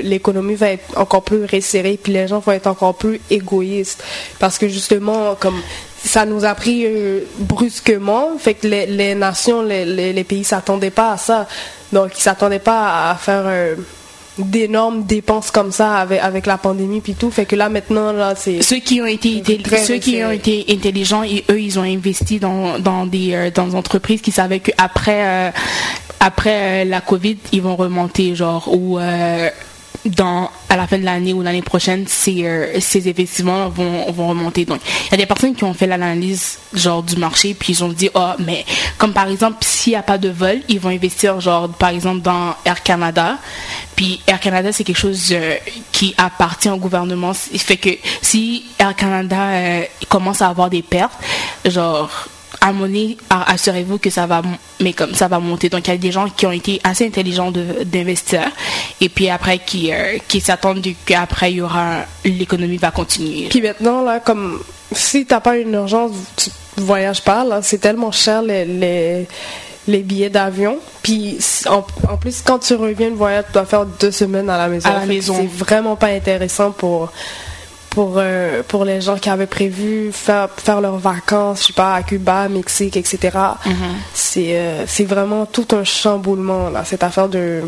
l'économie 0.04 0.56
va 0.56 0.72
être 0.72 0.96
encore 0.96 1.24
plus 1.24 1.46
resserrée, 1.46 2.00
puis 2.02 2.14
les 2.14 2.28
gens 2.28 2.40
vont 2.40 2.52
être 2.52 2.68
encore 2.68 2.94
plus 2.94 3.20
égoïstes. 3.32 4.04
Parce 4.38 4.60
que 4.60 4.68
justement, 4.68 5.36
comme 5.40 5.60
ça 6.04 6.26
nous 6.26 6.46
a 6.46 6.56
pris 6.56 6.86
euh, 6.86 7.22
brusquement. 7.38 8.38
Fait 8.38 8.54
que 8.54 8.68
les, 8.68 8.86
les 8.86 9.16
nations, 9.16 9.62
les, 9.62 9.86
les, 9.86 10.14
les 10.14 10.24
pays 10.24 10.44
s'attendaient 10.44 10.92
pas 10.92 11.14
à 11.14 11.18
ça. 11.18 11.48
Donc, 11.92 12.18
ils 12.18 12.22
s'attendaient 12.22 12.60
pas 12.60 13.10
à 13.10 13.16
faire 13.16 13.44
euh, 13.46 13.76
d'énormes 14.38 15.04
dépenses 15.04 15.52
comme 15.52 15.72
ça 15.72 15.98
avec, 15.98 16.22
avec 16.22 16.46
la 16.46 16.58
pandémie 16.58 17.02
puis 17.02 17.16
tout. 17.16 17.32
Fait 17.32 17.46
que 17.46 17.56
là, 17.56 17.70
maintenant, 17.70 18.14
là, 18.14 18.34
c'est... 18.36 18.62
Ceux 18.62 18.80
qui 18.80 19.02
ont 19.02 19.06
été, 19.06 19.44
ceux 19.84 19.98
qui 19.98 20.24
ont 20.24 20.32
été 20.32 20.66
intelligents, 20.70 21.24
et 21.24 21.44
eux, 21.50 21.60
ils 21.60 21.78
ont 21.78 21.84
investi 21.84 22.40
dans, 22.40 22.80
dans 22.80 23.06
des 23.06 23.34
euh, 23.34 23.52
dans 23.52 23.74
entreprises 23.76 24.22
qui 24.22 24.32
savaient 24.32 24.62
qu'après 24.62 25.54
après 26.22 26.84
la 26.84 27.00
COVID, 27.00 27.38
ils 27.54 27.62
vont 27.62 27.78
remonter, 27.78 28.36
genre, 28.36 28.68
ou 28.74 29.00
dans, 30.06 30.50
à 30.70 30.78
la 30.78 30.88
fin 30.88 30.98
de 30.98 31.04
l'année 31.04 31.34
ou 31.34 31.42
l'année 31.42 31.62
prochaine, 31.62 32.06
ces, 32.08 32.46
euh, 32.46 32.80
ces 32.80 33.10
investissements 33.10 33.70
vont, 33.70 34.12
vont 34.12 34.30
remonter. 34.30 34.66
Donc, 34.66 34.80
il 35.08 35.12
y 35.12 35.14
a 35.16 35.18
des 35.18 35.26
personnes 35.26 35.56
qui 35.56 35.64
ont 35.64 35.74
fait 35.74 35.88
l'analyse 35.88 36.60
genre 36.74 37.04
du 37.04 37.18
marché, 37.18 37.54
puis 37.54 37.74
ils 37.74 37.84
ont 37.84 37.90
dit, 37.90 38.10
oh, 38.14 38.32
mais 38.40 38.66
comme 38.98 39.14
par 39.14 39.28
exemple, 39.28 39.58
s'il 39.62 39.94
n'y 39.94 39.98
a 39.98 40.04
pas 40.04 40.18
de 40.18 40.30
vol, 40.30 40.60
ils 40.70 40.80
vont 40.80 40.90
investir 40.90 41.42
genre, 41.42 41.70
par 41.70 41.90
exemple, 41.90 42.22
dans 42.22 42.56
Air 42.66 42.82
Canada. 42.84 43.38
Puis 43.96 44.22
Air 44.28 44.40
Canada, 44.40 44.72
c'est 44.72 44.84
quelque 44.84 44.98
chose 45.00 45.30
euh, 45.32 45.56
qui 45.92 46.16
appartient 46.18 46.70
au 46.70 46.78
gouvernement. 46.78 47.34
Il 47.52 47.60
fait 47.60 47.78
que 47.78 47.90
si 48.22 48.66
Air 48.78 48.96
Canada 48.96 49.42
euh, 49.42 49.84
commence 50.08 50.42
à 50.42 50.48
avoir 50.48 50.70
des 50.70 50.82
pertes, 50.82 51.14
genre 51.66 52.10
à 52.62 52.74
monnaie, 52.74 53.18
assurez-vous 53.30 54.00
que 54.00 54.10
ça 54.10 54.26
va, 54.26 54.42
mais 54.80 54.94
comme 54.94 55.14
ça 55.14 55.28
va 55.28 55.40
monter. 55.40 55.70
Donc 55.70 55.88
il 55.88 55.92
y 55.92 55.94
a 55.94 55.98
des 55.98 56.12
gens 56.12 56.28
qui 56.30 56.46
ont 56.46 56.52
été 56.52 56.80
assez 56.84 57.06
intelligents 57.06 57.52
d'investir 57.52 58.42
et 59.02 59.10
puis 59.10 59.30
après 59.30 59.60
qui, 59.60 59.94
euh, 59.94 60.18
qui 60.28 60.42
s'attendent 60.42 60.86
qu'après 61.06 61.52
il 61.52 61.58
y 61.58 61.62
aura 61.62 62.06
l'économie 62.26 62.78
va 62.78 62.92
continuer. 62.92 63.48
Puis 63.50 63.62
maintenant 63.62 64.02
là, 64.02 64.20
comme 64.20 64.62
si 64.92 65.26
t'as 65.26 65.40
pas 65.40 65.58
une 65.58 65.74
urgence, 65.74 66.12
tu 66.36 66.50
voyages 66.78 67.22
pas 67.22 67.44
là, 67.44 67.62
c'est 67.62 67.80
tellement 67.80 68.12
cher 68.12 68.42
les, 68.42 68.66
les 68.66 69.28
les 69.90 70.00
billets 70.00 70.30
d'avion. 70.30 70.78
Puis 71.02 71.40
en, 71.68 71.82
plus, 72.18 72.42
quand 72.42 72.60
tu 72.60 72.76
reviens 72.76 73.10
de 73.10 73.16
voyage, 73.16 73.46
tu 73.48 73.54
dois 73.54 73.66
faire 73.66 73.86
deux 73.86 74.12
semaines 74.12 74.50
à 74.50 74.58
la 74.58 74.68
maison. 74.68 74.90
À 74.90 75.00
la 75.00 75.06
maison. 75.06 75.36
C'est 75.36 75.48
vraiment 75.48 75.96
pas 75.96 76.08
intéressant 76.08 76.72
pour 76.72 77.12
pour, 77.90 78.14
euh, 78.18 78.62
pour 78.68 78.86
les 78.86 79.02
gens 79.02 79.18
qui 79.18 79.30
avaient 79.30 79.48
prévu 79.48 80.12
faire, 80.14 80.48
faire 80.56 80.80
leurs 80.80 81.00
vacances, 81.00 81.62
je 81.62 81.68
sais 81.68 81.74
pas, 81.74 81.96
à 81.96 82.04
Cuba, 82.04 82.48
Mexique, 82.48 82.96
etc. 82.96 83.36
C'est 84.14 84.60
euh, 84.60 84.84
c'est 84.86 85.06
vraiment 85.06 85.48
tout 85.48 85.68
un 85.72 85.84
chamboulement, 85.84 86.70
là, 86.70 86.86
cette 86.86 87.02
affaire 87.02 87.28
de, 87.28 87.64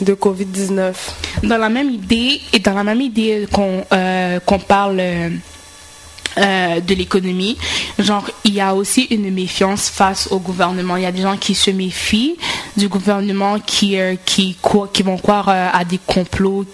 de 0.00 0.14
COVID-19. 0.14 0.94
Dans 1.42 1.58
la 1.58 1.68
même 1.68 1.90
idée, 1.90 2.40
et 2.52 2.58
dans 2.58 2.74
la 2.74 2.84
même 2.84 3.00
idée 3.00 3.46
qu'on 3.52 3.84
euh, 3.92 4.40
parle 4.68 5.02
de 6.36 6.94
l'économie, 6.94 7.56
genre 7.98 8.28
il 8.44 8.54
y 8.54 8.60
a 8.60 8.74
aussi 8.74 9.02
une 9.10 9.32
méfiance 9.32 9.88
face 9.88 10.26
au 10.32 10.40
gouvernement. 10.40 10.96
Il 10.96 11.04
y 11.04 11.06
a 11.06 11.12
des 11.12 11.22
gens 11.22 11.36
qui 11.36 11.54
se 11.54 11.70
méfient 11.70 12.36
du 12.76 12.88
gouvernement, 12.88 13.60
qui 13.60 13.96
qui 14.24 14.56
qui 14.92 15.02
vont 15.04 15.16
croire 15.16 15.48
à 15.48 15.84
des 15.84 16.00
complots. 16.04 16.64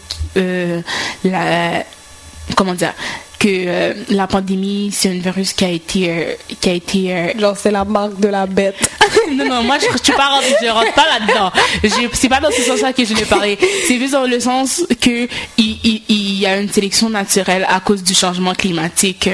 Comment 2.57 2.75
dire 2.75 2.95
que 3.41 3.49
euh, 3.49 3.95
la 4.11 4.27
pandémie 4.27 4.91
c'est 4.93 5.09
un 5.09 5.19
virus 5.19 5.55
qui 5.55 5.65
a 5.65 5.71
été 5.71 6.11
euh, 6.11 6.35
qui 6.61 6.69
a 6.69 6.75
été 6.75 7.17
euh, 7.17 7.33
genre 7.39 7.57
c'est 7.57 7.71
la 7.71 7.85
marque 7.85 8.21
de 8.21 8.29
la 8.29 8.47
bête. 8.47 8.77
Non 9.33 9.45
non 9.45 9.63
moi 9.63 9.77
je 9.79 10.13
pas, 10.13 10.41
je 10.63 10.69
rentre 10.69 10.93
pas 10.95 11.05
là 11.07 11.21
dedans 11.21 11.53
c'est 12.13 12.29
pas 12.29 12.41
dans 12.41 12.51
ce 12.51 12.63
sens 12.63 12.81
là 12.81 12.93
que 12.93 13.05
je 13.05 13.15
l'ai 13.15 13.25
parlé 13.25 13.59
c'est 13.87 13.99
juste 13.99 14.13
dans 14.13 14.27
le 14.27 14.41
sens 14.41 14.85
que 15.01 15.29
il, 15.57 15.79
il, 15.85 16.03
il, 16.09 16.20
y 16.41 16.47
a 16.47 16.59
une 16.59 16.69
sélection 16.69 17.11
naturelle 17.11 17.67
à 17.69 17.81
cause 17.81 18.03
du 18.03 18.15
changement 18.15 18.55
climatique 18.55 19.29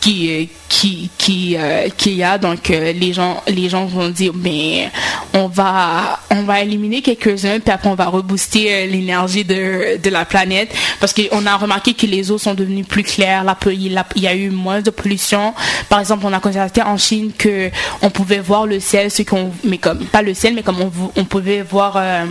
qui 0.00 0.48
qui 0.68 1.10
qui 1.18 1.56
qu'il 1.96 2.14
y 2.14 2.22
a 2.22 2.38
donc 2.38 2.68
les 2.68 3.12
gens 3.12 3.42
les 3.46 3.68
gens 3.68 3.86
vont 3.86 4.08
dire 4.08 4.32
mais 4.34 4.90
on 5.32 5.46
va 5.48 6.20
on 6.30 6.42
va 6.42 6.60
éliminer 6.62 7.02
quelques 7.02 7.44
uns 7.44 7.60
puis 7.60 7.72
après 7.72 7.88
on 7.88 7.94
va 7.94 8.06
rebooster 8.06 8.86
l'énergie 8.86 9.44
de 9.44 9.98
de 10.02 10.10
la 10.10 10.24
planète 10.24 10.74
parce 11.00 11.12
qu'on 11.12 11.46
a 11.46 11.56
remarqué 11.56 11.94
que 11.94 12.06
les 12.06 12.30
eaux 12.30 12.38
sont 12.38 12.54
devenues 12.54 12.84
plus 12.84 13.02
claires 13.02 13.44
il 13.70 14.22
y 14.22 14.26
a 14.26 14.34
eu 14.34 14.50
moins 14.50 14.80
de 14.80 14.90
pollution. 14.90 15.54
Par 15.88 16.00
exemple, 16.00 16.24
on 16.26 16.32
a 16.32 16.40
constaté 16.40 16.82
en 16.82 16.96
Chine 16.96 17.32
que 17.36 17.70
on 18.02 18.10
pouvait 18.10 18.40
voir 18.40 18.66
le 18.66 18.80
ciel, 18.80 19.10
ce 19.10 19.22
qu'on, 19.22 19.52
mais 19.64 19.78
comme 19.78 20.04
pas 20.06 20.22
le 20.22 20.34
ciel, 20.34 20.54
mais 20.54 20.62
comme 20.62 20.90
on, 21.16 21.24
pouvait 21.24 21.62
voir 21.62 21.94
euh, 21.96 22.26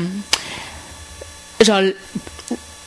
genre 1.61 1.81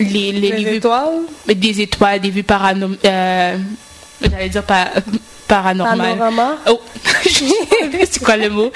les, 0.01 0.33
les, 0.33 0.77
étoiles, 0.77 1.23
des 1.47 1.81
étoiles, 1.81 2.21
des 2.21 2.31
vues 2.31 2.43
paranormales. 2.43 2.99
Euh, 3.05 3.59
J'allais 4.21 4.49
dire 4.49 4.63
pas 4.63 4.89
paranormal. 5.47 6.19
Oh, 6.69 6.81
c'est 8.11 8.23
quoi 8.23 8.37
le 8.37 8.51
mot 8.51 8.71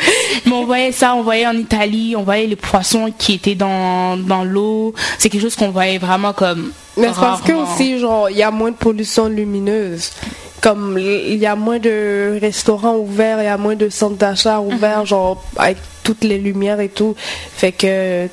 Mais 0.46 0.52
on 0.52 0.64
voyait 0.64 0.92
ça, 0.92 1.14
on 1.14 1.22
voyait 1.22 1.46
en 1.46 1.56
Italie, 1.56 2.14
on 2.16 2.22
voyait 2.22 2.46
les 2.46 2.56
poissons 2.56 3.12
qui 3.16 3.34
étaient 3.34 3.54
dans, 3.54 4.16
dans 4.16 4.44
l'eau. 4.44 4.94
C'est 5.18 5.28
quelque 5.28 5.42
chose 5.42 5.56
qu'on 5.56 5.70
voyait 5.70 5.98
vraiment 5.98 6.32
comme. 6.32 6.72
Mais 6.96 7.08
c'est 7.08 7.20
parce 7.20 7.42
que 7.42 7.52
aussi, 7.52 7.98
genre, 7.98 8.30
il 8.30 8.36
y 8.36 8.42
a 8.42 8.50
moins 8.50 8.70
de 8.70 8.76
pollution 8.76 9.28
lumineuse. 9.28 10.12
Comme 10.60 10.98
il 10.98 11.36
y 11.36 11.46
a 11.46 11.56
moins 11.56 11.78
de 11.78 12.38
restaurants 12.40 12.96
ouverts, 12.96 13.40
il 13.40 13.46
y 13.46 13.48
a 13.48 13.56
moins 13.56 13.76
de 13.76 13.88
centres 13.88 14.16
d'achat 14.16 14.60
ouverts, 14.60 15.00
mhm. 15.00 15.06
genre, 15.06 15.44
avec 15.56 15.78
toutes 16.04 16.22
les 16.22 16.38
lumières 16.38 16.80
et 16.80 16.90
tout. 16.90 17.14
Fait 17.56 17.72
que 17.72 18.26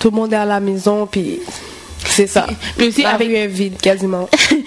tout 0.00 0.10
le 0.10 0.16
monde 0.16 0.32
est 0.32 0.36
à 0.36 0.44
la 0.44 0.58
maison, 0.58 1.06
puis 1.06 1.40
c'est 2.06 2.26
ça. 2.26 2.46
Puis 2.76 2.88
aussi, 2.88 3.02
la 3.02 3.10
avec... 3.10 3.28
rue 3.28 3.34
est 3.36 3.46
vide, 3.46 3.80
quasiment. 3.80 4.28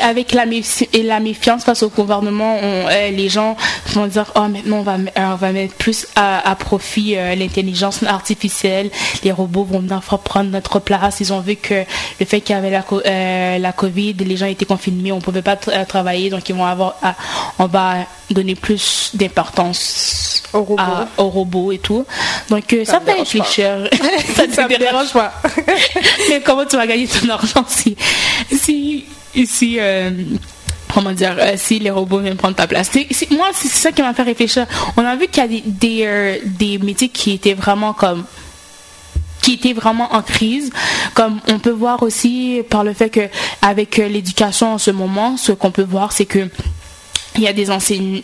Avec 0.00 0.32
la, 0.32 0.44
et 0.92 1.02
la 1.02 1.20
méfiance 1.20 1.64
face 1.64 1.82
au 1.82 1.88
gouvernement, 1.88 2.58
euh, 2.62 3.10
les 3.10 3.28
gens 3.28 3.56
vont 3.92 4.06
dire 4.06 4.32
oh 4.34 4.48
maintenant 4.48 4.78
on 4.78 4.82
va 4.82 4.96
on 5.16 5.34
va 5.36 5.52
mettre 5.52 5.74
plus 5.74 6.06
à, 6.16 6.54
profit 6.58 7.16
euh, 7.16 7.34
l'intelligence 7.34 8.02
artificielle, 8.02 8.90
les 9.24 9.32
robots 9.32 9.64
vont 9.64 9.80
venir 9.80 10.00
prendre 10.00 10.50
notre 10.50 10.78
place. 10.78 11.20
Ils 11.20 11.32
ont 11.32 11.40
vu 11.40 11.56
que 11.56 11.84
le 12.18 12.26
fait 12.26 12.40
qu'il 12.40 12.54
y 12.54 12.58
avait 12.58 12.70
la 12.70 12.84
euh, 12.92 13.58
la 13.58 13.72
Covid, 13.72 14.14
les 14.14 14.36
gens 14.36 14.46
étaient 14.46 14.64
confinés, 14.64 15.12
on 15.12 15.20
pouvait 15.20 15.42
pas 15.42 15.56
travailler, 15.56 16.30
donc 16.30 16.48
ils 16.48 16.54
vont 16.54 16.66
avoir 16.66 16.96
on 17.58 17.66
va 17.66 17.96
donner 18.30 18.54
plus 18.54 19.10
d'importance 19.14 20.42
aux 20.52 20.62
robots. 21.28 21.72
et 21.72 21.78
tout. 21.78 22.04
Donc 22.48 22.64
ça, 22.84 22.92
ça 22.92 23.00
fait 23.00 23.12
réfléchir. 23.12 23.88
ça 24.34 24.46
ne 24.46 24.78
dérange 24.78 25.12
pas. 25.12 25.32
Mais 26.28 26.40
comment 26.40 26.64
tu 26.64 26.76
vas 26.76 26.86
gagner 26.86 27.06
ton 27.06 27.28
argent 27.28 27.64
si 27.68 27.96
si 28.50 29.04
ici, 29.34 29.76
euh, 29.78 30.10
comment 30.92 31.12
dire, 31.12 31.36
euh, 31.38 31.54
si 31.56 31.78
les 31.78 31.90
robots 31.90 32.18
viennent 32.18 32.36
prendre 32.36 32.56
ta 32.56 32.66
place. 32.66 32.90
moi, 33.30 33.48
c'est 33.52 33.68
ça 33.68 33.92
qui 33.92 34.02
m'a 34.02 34.14
fait 34.14 34.22
réfléchir. 34.22 34.66
On 34.96 35.04
a 35.04 35.16
vu 35.16 35.28
qu'il 35.28 35.42
y 35.42 35.58
a 35.58 35.60
des, 35.64 36.02
euh, 36.04 36.38
des, 36.44 36.78
métiers 36.78 37.08
qui 37.08 37.32
étaient 37.32 37.54
vraiment 37.54 37.92
comme 37.92 38.24
qui 39.42 39.54
étaient 39.54 39.72
vraiment 39.72 40.12
en 40.12 40.20
crise 40.20 40.70
comme 41.14 41.40
on 41.48 41.58
peut 41.58 41.70
voir 41.70 42.02
aussi 42.02 42.60
par 42.68 42.84
le 42.84 42.92
fait 42.92 43.08
que 43.08 43.30
avec 43.62 43.96
l'éducation 43.96 44.74
en 44.74 44.76
ce 44.76 44.90
moment 44.90 45.38
ce 45.38 45.52
qu'on 45.52 45.70
peut 45.70 45.82
voir 45.82 46.12
c'est 46.12 46.26
que 46.26 46.46
il 47.36 47.40
y 47.40 47.48
a 47.48 47.54
des 47.54 47.70
enseignants 47.70 48.20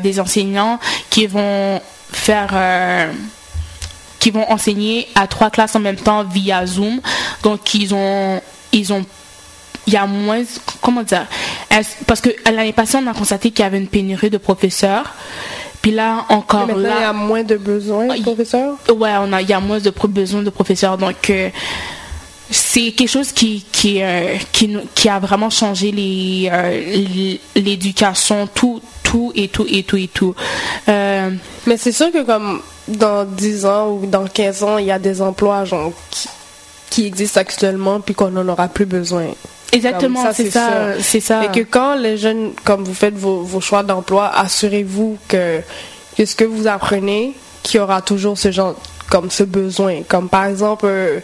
des 0.00 0.20
enseignants 0.20 0.78
qui 1.10 1.26
vont 1.26 1.80
faire 2.12 3.10
qui 4.20 4.30
vont 4.30 4.48
enseigner 4.48 5.08
à 5.16 5.26
trois 5.26 5.50
classes 5.50 5.74
en 5.74 5.80
même 5.80 5.96
temps 5.96 6.22
via 6.22 6.64
Zoom 6.66 7.00
donc 7.42 7.74
ils 7.74 7.92
ont 7.92 8.40
ils 8.70 8.92
ont 8.92 9.04
il 9.90 9.94
y 9.94 9.96
a 9.96 10.06
moins, 10.06 10.42
comment 10.80 11.02
dire, 11.02 11.26
parce 12.06 12.20
que 12.20 12.30
l'année 12.46 12.72
passée, 12.72 12.96
on 13.02 13.06
a 13.08 13.12
constaté 13.12 13.50
qu'il 13.50 13.64
y 13.64 13.66
avait 13.66 13.78
une 13.78 13.88
pénurie 13.88 14.30
de 14.30 14.38
professeurs. 14.38 15.14
Puis 15.82 15.90
là, 15.90 16.26
encore 16.28 16.68
là. 16.68 16.94
il 16.98 17.02
y 17.02 17.04
a 17.04 17.12
moins 17.12 17.42
de 17.42 17.56
besoins, 17.56 18.06
Ah, 18.10 18.16
il- 18.16 18.22
professeur. 18.22 18.74
Ouais, 18.94 19.10
on 19.20 19.32
a, 19.32 19.40
il 19.42 19.48
y 19.48 19.52
a 19.52 19.58
moins 19.60 19.80
de 19.80 19.90
pro- 19.90 20.06
besoin 20.08 20.42
de 20.42 20.50
professeurs. 20.50 20.96
Donc, 20.98 21.30
euh, 21.30 21.48
c'est 22.50 22.92
quelque 22.92 23.08
chose 23.08 23.32
qui, 23.32 23.64
qui, 23.72 24.00
euh, 24.02 24.36
qui, 24.52 24.76
qui 24.94 25.08
a 25.08 25.18
vraiment 25.18 25.50
changé 25.50 25.92
euh, 26.52 27.30
l'éducation, 27.56 28.46
tout, 28.54 28.80
tout 29.02 29.32
et 29.34 29.48
tout 29.48 29.66
et 29.68 29.82
tout 29.82 29.96
et 29.96 30.08
tout. 30.08 30.34
Mais 30.86 31.76
c'est 31.76 31.92
sûr 31.92 32.12
que 32.12 32.22
comme 32.24 32.60
dans 32.88 33.24
10 33.24 33.64
ans 33.66 33.88
ou 33.90 34.06
dans 34.06 34.26
15 34.26 34.62
ans, 34.62 34.78
il 34.78 34.86
y 34.86 34.90
a 34.92 34.98
des 34.98 35.22
emplois 35.22 35.64
genre, 35.64 35.92
qui, 36.10 36.28
qui 36.90 37.06
existent 37.06 37.40
actuellement 37.40 38.00
puis 38.00 38.14
qu'on 38.14 38.30
n'en 38.30 38.46
aura 38.48 38.68
plus 38.68 38.86
besoin. 38.86 39.26
Exactement, 39.72 40.22
ça, 40.22 40.32
c'est 40.32 40.50
ça, 40.50 41.00
c'est 41.00 41.20
ça. 41.20 41.44
Et 41.44 41.48
que 41.48 41.60
quand 41.60 41.94
les 41.94 42.16
jeunes, 42.16 42.52
comme 42.64 42.84
vous 42.84 42.94
faites 42.94 43.14
vos, 43.14 43.42
vos 43.42 43.60
choix 43.60 43.82
d'emploi, 43.82 44.30
assurez-vous 44.34 45.18
que, 45.28 45.60
que 46.16 46.24
ce 46.24 46.34
que 46.34 46.44
vous 46.44 46.66
apprenez, 46.66 47.34
qu'il 47.62 47.78
y 47.78 47.82
aura 47.82 48.02
toujours 48.02 48.38
ce 48.38 48.50
genre 48.50 48.74
comme 49.10 49.28
ce 49.30 49.42
besoin. 49.42 50.02
Comme 50.08 50.28
par 50.28 50.46
exemple, 50.46 50.86
euh, 50.88 51.18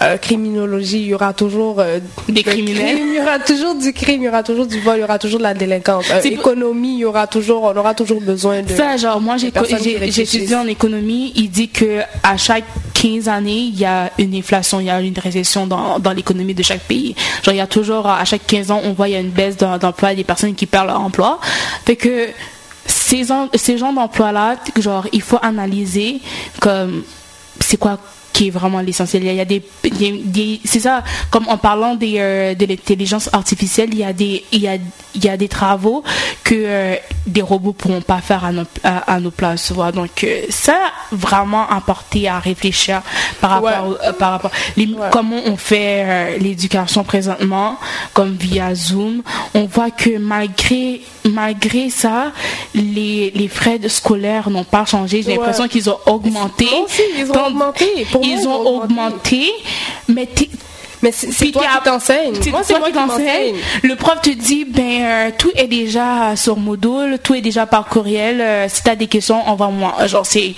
euh, 0.00 0.16
criminologie, 0.16 1.00
il 1.00 1.06
y 1.08 1.14
aura 1.14 1.32
toujours 1.34 1.80
euh, 1.80 1.98
Des 2.28 2.42
criminels. 2.44 2.94
crime, 2.94 3.08
il 3.08 3.16
y 3.16 3.20
aura 3.20 3.38
toujours 3.40 3.74
du 3.74 3.92
crime, 3.92 4.22
il 4.22 4.26
y 4.26 4.28
aura 4.28 4.42
toujours 4.44 4.66
du 4.66 4.80
vol, 4.80 4.98
il 4.98 5.00
y 5.00 5.04
aura 5.04 5.18
toujours 5.18 5.38
de 5.40 5.42
la 5.44 5.52
délinquance. 5.52 6.06
Économie, 6.24 6.94
il 6.94 6.98
y 7.00 7.04
aura 7.04 7.26
toujours, 7.26 7.64
on 7.64 7.76
aura 7.76 7.94
toujours 7.94 8.20
besoin 8.20 8.62
de... 8.62 8.72
Ça, 8.74 8.96
genre, 8.96 9.20
moi, 9.20 9.36
j'ai, 9.36 9.48
étudié 9.48 10.54
en 10.54 10.66
économie. 10.68 11.32
Il 11.34 11.50
dit 11.50 11.68
que 11.68 12.00
à 12.22 12.36
chaque 12.36 12.64
15 12.94 13.28
années, 13.28 13.70
il 13.72 13.78
y 13.78 13.84
a 13.84 14.12
une 14.18 14.34
inflation, 14.36 14.78
il 14.78 14.86
y 14.86 14.90
a 14.90 15.00
une 15.00 15.18
récession 15.18 15.66
dans, 15.66 15.98
dans 15.98 16.12
l'économie 16.12 16.54
de 16.54 16.62
chaque 16.62 16.82
pays. 16.82 17.16
Genre, 17.42 17.54
il 17.54 17.58
y 17.58 17.60
a 17.60 17.66
toujours, 17.66 18.06
à 18.06 18.24
chaque 18.24 18.46
15 18.46 18.70
ans, 18.70 18.80
on 18.84 18.92
voit, 18.92 19.08
il 19.08 19.12
y 19.12 19.16
a 19.16 19.20
une 19.20 19.30
baisse 19.30 19.56
d'em- 19.56 19.78
d'emploi, 19.78 20.14
des 20.14 20.22
personnes 20.22 20.54
qui 20.54 20.66
perdent 20.66 20.86
leur 20.86 21.00
emploi. 21.00 21.40
Fait 21.84 21.96
que 21.96 22.28
ces, 22.86 23.24
ces 23.54 23.78
genres 23.78 23.92
d'emplois-là, 23.92 24.56
genre, 24.78 25.06
il 25.12 25.22
faut 25.22 25.38
analyser 25.42 26.20
comme, 26.60 27.02
c'est 27.62 27.76
quoi 27.76 27.98
qui 28.32 28.48
est 28.48 28.50
vraiment 28.50 28.80
l'essentiel. 28.80 29.24
Il 29.24 29.34
y 29.34 29.40
a 29.40 29.44
des, 29.44 29.62
c'est 30.64 30.80
ça, 30.80 31.02
comme 31.30 31.48
en 31.48 31.58
parlant 31.58 31.94
des, 31.94 32.14
euh, 32.18 32.54
de 32.54 32.66
l'intelligence 32.66 33.28
artificielle, 33.32 33.90
il 33.92 33.98
y 33.98 34.04
a 34.04 34.12
des, 34.12 34.44
il 34.52 34.60
y 34.60 34.68
a, 34.68 34.76
il 35.14 35.24
y 35.24 35.28
a 35.28 35.36
des 35.36 35.48
travaux 35.48 36.02
que 36.44 36.54
euh, 36.56 36.94
des 37.26 37.42
robots 37.42 37.72
pourront 37.72 38.00
pas 38.00 38.20
faire 38.20 38.44
à 38.44 38.52
nos, 38.52 38.64
à, 38.84 39.14
à 39.14 39.20
nos 39.20 39.30
places. 39.30 39.70
vois. 39.72 39.92
Donc, 39.92 40.24
euh, 40.24 40.42
ça, 40.50 40.76
vraiment 41.10 41.68
apporté 41.68 42.28
à 42.28 42.38
réfléchir 42.38 43.02
par 43.40 43.50
rapport, 43.50 43.88
Ouais. 43.90 44.12
par 44.18 44.30
rapport, 44.32 44.50
les- 44.76 44.86
Ouais. 44.86 45.08
comment 45.10 45.40
on 45.46 45.56
fait 45.56 46.38
l'éducation 46.38 47.04
présentement, 47.04 47.76
comme 48.14 48.34
via 48.36 48.74
Zoom. 48.74 49.22
On 49.54 49.64
voit 49.66 49.90
que 49.90 50.18
malgré, 50.18 51.00
malgré 51.24 51.90
ça, 51.90 52.32
les, 52.74 53.30
les 53.34 53.48
frais 53.48 53.78
de 53.78 53.88
scolaires 53.88 54.50
n'ont 54.50 54.64
pas 54.64 54.84
changé. 54.84 55.22
J'ai 55.22 55.32
Ouais. 55.32 55.36
l'impression 55.36 55.68
qu'ils 55.68 55.88
ont 55.90 55.98
augmenté. 56.06 56.66
Aussi, 56.84 57.02
ils 57.18 57.30
ont 57.30 57.34
Tant- 57.34 57.46
augmenté. 57.48 58.06
Pour 58.10 58.21
ils 58.22 58.46
ont 58.48 58.60
augmenté, 58.66 59.50
mais 60.08 60.28
Mais 61.02 61.10
c'est 61.12 61.50
toi 61.50 61.62
qui 61.78 61.84
t'enseignes. 61.84 62.34
c'est 62.40 62.50
Moi, 62.50 62.60
toi 62.60 62.66
c'est 62.68 62.78
moi 62.78 62.88
qui 62.88 62.94
t'enseigne. 62.94 63.26
t'enseigne. 63.26 63.56
Le 63.82 63.96
prof 63.96 64.20
te 64.22 64.30
dit, 64.30 64.64
ben, 64.64 65.02
euh, 65.02 65.30
tout 65.36 65.50
est 65.56 65.66
déjà 65.66 66.36
sur 66.36 66.56
module, 66.56 67.18
tout 67.22 67.34
est 67.34 67.40
déjà 67.40 67.66
par 67.66 67.86
courriel. 67.86 68.40
euh, 68.40 68.68
si 68.68 68.82
t'as 68.84 68.94
des 68.94 69.08
questions, 69.08 69.46
envoie-moi. 69.48 70.06
Genre, 70.06 70.24
c'est, 70.24 70.54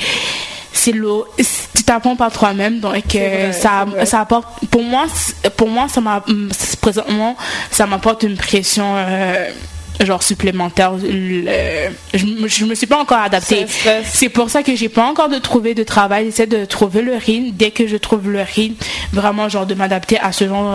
c'est 0.72 0.92
l'eau. 0.92 1.26
Tu 1.74 1.82
t'apprends 1.84 2.16
par 2.16 2.30
toi-même, 2.30 2.80
donc 2.80 3.14
euh, 3.14 3.52
ça, 3.52 3.86
ça 4.04 4.20
apporte. 4.20 4.46
Pour 4.70 4.82
moi, 4.82 5.04
pour 5.56 5.68
moi, 5.68 5.86
ça 5.88 6.00
m'a 6.02 6.22
présentement, 6.82 7.36
ça 7.70 7.86
m'apporte 7.86 8.22
une 8.22 8.36
pression. 8.36 8.94
euh, 8.96 9.50
genre 10.00 10.22
supplémentaire. 10.22 10.92
Le- 11.02 11.44
je, 12.14 12.24
me- 12.26 12.48
je 12.48 12.64
me 12.64 12.74
suis 12.74 12.86
pas 12.86 12.98
encore 12.98 13.18
adaptée. 13.18 13.66
C'est 14.04 14.28
pour 14.28 14.50
ça 14.50 14.62
que 14.62 14.74
j'ai 14.74 14.88
pas 14.88 15.04
encore 15.04 15.28
de 15.28 15.38
trouver 15.38 15.74
de 15.74 15.82
travail. 15.84 16.26
J'essaie 16.26 16.46
de 16.46 16.64
trouver 16.64 17.02
le 17.02 17.14
rythme. 17.14 17.50
Dès 17.52 17.70
que 17.70 17.86
je 17.86 17.96
trouve 17.96 18.30
le 18.30 18.42
rythme 18.42 18.74
vraiment 19.12 19.48
genre 19.48 19.66
de 19.66 19.74
m'adapter 19.74 20.18
à 20.18 20.32
ce 20.32 20.46
genre 20.48 20.72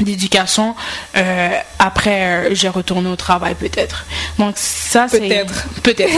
d'éducation 0.00 0.74
euh, 1.16 1.50
après 1.78 2.22
euh, 2.50 2.54
j'ai 2.54 2.68
retourné 2.68 3.08
au 3.08 3.16
travail 3.16 3.54
peut-être 3.54 4.04
donc 4.38 4.54
ça 4.56 5.06
c'est 5.08 5.20
Peut-être. 5.20 5.64
peut-être 5.82 6.12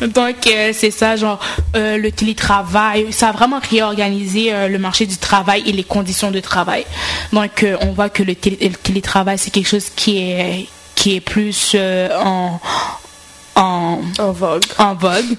donc 0.14 0.36
euh, 0.46 0.72
c'est 0.74 0.90
ça 0.90 1.16
genre 1.16 1.38
le 1.74 2.10
télétravail 2.10 3.12
ça 3.12 3.28
a 3.28 3.32
vraiment 3.32 3.60
réorganisé 3.70 4.52
le 4.68 4.78
marché 4.78 5.06
du 5.06 5.16
travail 5.16 5.62
et 5.66 5.72
les 5.72 5.84
conditions 5.84 6.30
de 6.30 6.40
travail 6.40 6.84
donc 7.32 7.64
on 7.80 7.92
voit 7.92 8.08
que 8.08 8.22
le, 8.22 8.34
télé- 8.34 8.58
le 8.68 8.74
télétravail 8.76 9.38
c'est 9.38 9.50
quelque 9.50 9.68
chose 9.68 9.86
qui 9.94 10.18
est 10.18 10.66
qui 10.94 11.16
est 11.16 11.20
plus 11.20 11.74
en 12.20 12.60
en 13.54 14.00
En 14.18 14.32
vogue. 14.32 14.62
en 14.78 14.94
vogue. 14.94 15.36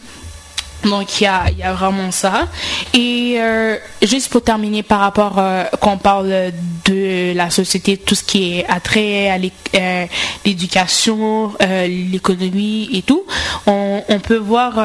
Donc 0.84 1.22
il 1.22 1.24
y 1.24 1.28
a, 1.28 1.46
y 1.58 1.63
a 1.63 1.74
vraiment 1.74 2.12
ça. 2.12 2.48
Et 2.93 3.36
euh, 3.38 3.78
juste 4.02 4.30
pour 4.30 4.43
terminer 4.43 4.84
par 4.84 5.00
rapport 5.00 5.39
euh, 5.39 5.63
quand 5.80 5.93
on 5.93 5.98
parle 5.98 6.52
de 6.86 7.34
la 7.34 7.50
société, 7.50 7.98
tout 7.98 8.15
ce 8.15 8.24
qui 8.24 8.60
est 8.60 8.65
attrait 8.67 9.30
à 9.30 9.38
euh, 9.76 10.06
l'éducation, 10.46 11.54
euh, 11.62 11.88
l'économie 11.88 12.89
et 12.93 13.02
tout, 13.02 13.24
on, 13.65 14.04
peut 14.22 14.38
voir 14.38 14.82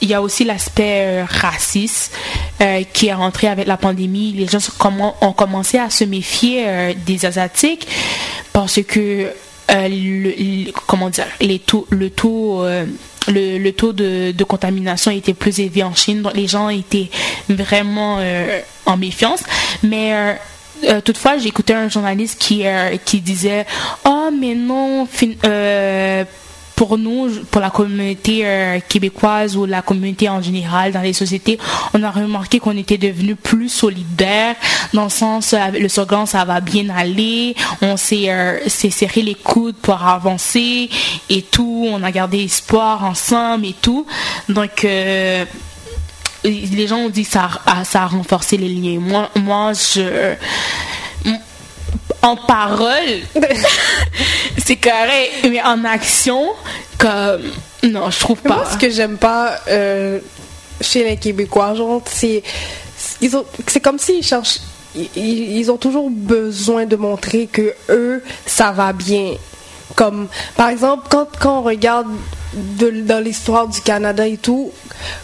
il 0.00 0.08
y 0.08 0.14
a 0.14 0.22
aussi 0.22 0.44
l'aspect 0.44 1.22
raciste 1.22 2.12
qui 2.92 3.06
est 3.06 3.14
rentré 3.14 3.46
avec 3.46 3.66
la 3.66 3.76
pandémie. 3.76 4.32
Les 4.32 4.46
gens 4.46 4.58
ont 5.20 5.32
commencé 5.32 5.78
à 5.78 5.90
se 5.90 6.04
méfier 6.04 6.94
des 7.06 7.24
Asiatiques 7.24 7.86
parce 8.52 8.80
que 8.82 9.30
comment 10.86 11.10
dire, 11.10 11.26
les 11.40 11.60
taux, 11.60 11.86
le 11.90 12.10
taux, 12.10 12.64
le, 13.28 13.58
le 13.58 13.72
taux 13.72 13.92
de, 13.92 14.32
de 14.32 14.44
contamination 14.44 15.10
était 15.10 15.34
plus 15.34 15.60
élevé 15.60 15.82
en 15.82 15.94
Chine, 15.94 16.22
donc 16.22 16.34
les 16.34 16.46
gens 16.46 16.68
étaient 16.68 17.10
vraiment 17.48 18.18
euh, 18.20 18.60
en 18.86 18.96
méfiance. 18.96 19.42
Mais 19.82 20.14
euh, 20.14 20.32
euh, 20.84 21.00
toutefois, 21.00 21.36
écouté 21.44 21.74
un 21.74 21.88
journaliste 21.88 22.38
qui, 22.38 22.66
euh, 22.66 22.96
qui 23.04 23.20
disait 23.20 23.66
Oh, 24.04 24.30
mais 24.38 24.54
non, 24.54 25.08
euh, 25.44 26.24
pour 26.76 26.98
nous, 26.98 27.30
pour 27.50 27.62
la 27.62 27.70
communauté 27.70 28.42
euh, 28.44 28.78
québécoise 28.86 29.56
ou 29.56 29.64
la 29.64 29.80
communauté 29.80 30.28
en 30.28 30.42
général 30.42 30.92
dans 30.92 31.00
les 31.00 31.14
sociétés, 31.14 31.58
on 31.94 32.02
a 32.02 32.10
remarqué 32.10 32.60
qu'on 32.60 32.76
était 32.76 32.98
devenu 32.98 33.34
plus 33.34 33.70
solidaire 33.70 34.54
dans 34.92 35.04
le 35.04 35.10
sens 35.10 35.54
euh, 35.54 35.58
le 35.72 35.88
slogan 35.88 36.26
ça 36.26 36.44
va 36.44 36.60
bien 36.60 36.90
aller, 36.90 37.56
on 37.80 37.96
s'est 37.96 38.30
euh, 38.30 38.58
s'est 38.68 38.90
serré 38.90 39.22
les 39.22 39.34
coudes 39.34 39.76
pour 39.76 40.06
avancer 40.06 40.90
et 41.30 41.42
tout, 41.42 41.88
on 41.90 42.02
a 42.02 42.10
gardé 42.10 42.44
espoir 42.44 43.02
ensemble 43.04 43.64
et 43.64 43.74
tout. 43.80 44.06
Donc 44.50 44.82
les 44.82 45.46
gens 46.86 46.98
ont 46.98 47.08
dit 47.08 47.24
que 47.24 47.30
ça 47.30 47.48
ça 47.84 48.02
a 48.02 48.06
renforcé 48.06 48.58
les 48.58 48.68
liens. 48.68 49.00
Moi, 49.00 49.30
moi 49.34 49.72
je 49.72 50.34
en 52.22 52.36
parole, 52.36 53.20
c'est 54.64 54.76
correct, 54.76 55.48
mais 55.48 55.62
en 55.62 55.84
action, 55.84 56.46
comme 56.98 57.42
non, 57.82 58.10
je 58.10 58.18
trouve 58.18 58.38
Moi, 58.44 58.56
pas. 58.56 58.70
ce 58.70 58.76
que 58.76 58.90
j'aime 58.90 59.16
pas 59.16 59.58
euh, 59.68 60.18
chez 60.80 61.04
les 61.04 61.16
Québécois, 61.16 61.74
genre, 61.74 62.02
c'est 62.06 62.42
ils 63.20 63.36
ont, 63.36 63.44
c'est 63.66 63.80
comme 63.80 63.98
s'ils 63.98 64.22
cherchent, 64.22 64.60
ils, 64.94 65.08
ils 65.56 65.70
ont 65.70 65.76
toujours 65.76 66.10
besoin 66.10 66.84
de 66.86 66.96
montrer 66.96 67.46
que 67.46 67.74
eux, 67.90 68.22
ça 68.46 68.72
va 68.72 68.92
bien. 68.92 69.34
Comme, 69.94 70.26
par 70.56 70.68
exemple, 70.68 71.06
quand, 71.08 71.26
quand 71.40 71.60
on 71.60 71.62
regarde 71.62 72.08
de, 72.54 72.90
dans 73.02 73.22
l'histoire 73.22 73.68
du 73.68 73.80
Canada 73.80 74.26
et 74.26 74.36
tout, 74.36 74.72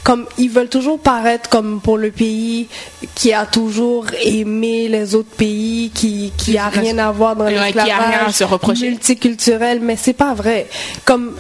comme 0.05 0.27
ils 0.39 0.49
veulent 0.51 0.69
toujours 0.69 0.99
paraître 0.99 1.49
comme 1.51 1.81
pour 1.81 1.99
le 1.99 2.11
pays 2.11 2.69
qui 3.15 3.33
a 3.33 3.45
toujours 3.45 4.07
aimé 4.23 4.89
les 4.89 5.15
autres 5.15 5.35
pays, 5.37 5.91
qui, 5.95 6.33
qui 6.37 6.57
a 6.57 6.69
rien 6.69 6.97
à 6.99 7.11
voir 7.11 7.35
dans 7.37 7.45
Ouais, 7.45 7.73
qui 7.73 7.79
a 7.79 7.85
rien 7.85 7.97
à 7.97 8.01
l'esclavage 8.09 8.33
se 8.35 8.45
reprocher. 8.45 8.91
multiculturel, 8.91 9.81
mais 9.81 9.97
c'est 9.97 10.13
pas 10.13 10.33
vrai. 10.35 10.69
Comme 11.05 11.33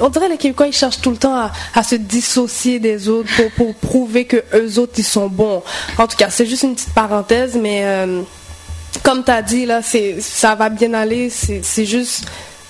on, 0.00 0.04
on 0.04 0.08
dirait 0.08 0.28
les 0.28 0.36
Québécois, 0.36 0.66
ils 0.66 0.72
cherchent 0.72 1.00
tout 1.00 1.10
le 1.10 1.16
temps 1.16 1.34
à, 1.36 1.52
à 1.74 1.82
se 1.82 1.94
dissocier 1.94 2.80
des 2.80 3.08
autres 3.08 3.30
pour, 3.36 3.50
pour 3.52 3.74
prouver 3.76 4.24
que 4.24 4.42
eux 4.54 4.78
autres 4.78 4.94
ils 4.98 5.04
sont 5.04 5.28
bons. 5.28 5.62
En 5.96 6.06
tout 6.06 6.16
cas, 6.16 6.28
c'est 6.30 6.46
juste 6.46 6.64
une 6.64 6.74
petite 6.74 6.92
parenthèse, 6.94 7.56
mais 7.56 7.82
euh, 7.84 8.22
comme 9.02 9.24
tu 9.24 9.30
as 9.30 9.42
dit 9.42 9.64
là, 9.66 9.80
c'est 9.82 10.20
ça 10.20 10.54
va 10.54 10.68
bien 10.70 10.92
aller. 10.94 11.30
C'est 11.30 11.60
c'est 11.62 11.84
juste 11.86 12.24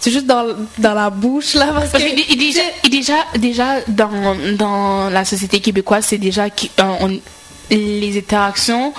c'est 0.04 0.10
juste 0.10 0.26
dans, 0.26 0.44
dans 0.76 0.92
la 0.92 1.08
bouche 1.08 1.54
là 1.54 1.68
parce, 1.74 1.88
Parce 1.92 2.04
que 2.04 2.10
que 2.10 2.14
dé- 2.14 2.36
déjà, 2.36 2.60
déjà, 2.90 3.14
déjà 3.38 3.80
dans, 3.88 4.10
dans 4.58 5.08
la 5.08 5.24
société 5.24 5.60
québécoise, 5.60 6.04
c'est 6.06 6.18
déjà 6.18 6.50
qui- 6.50 6.70
euh, 6.78 6.84
on- 7.00 7.18
les 7.70 8.18
interactions 8.18 8.92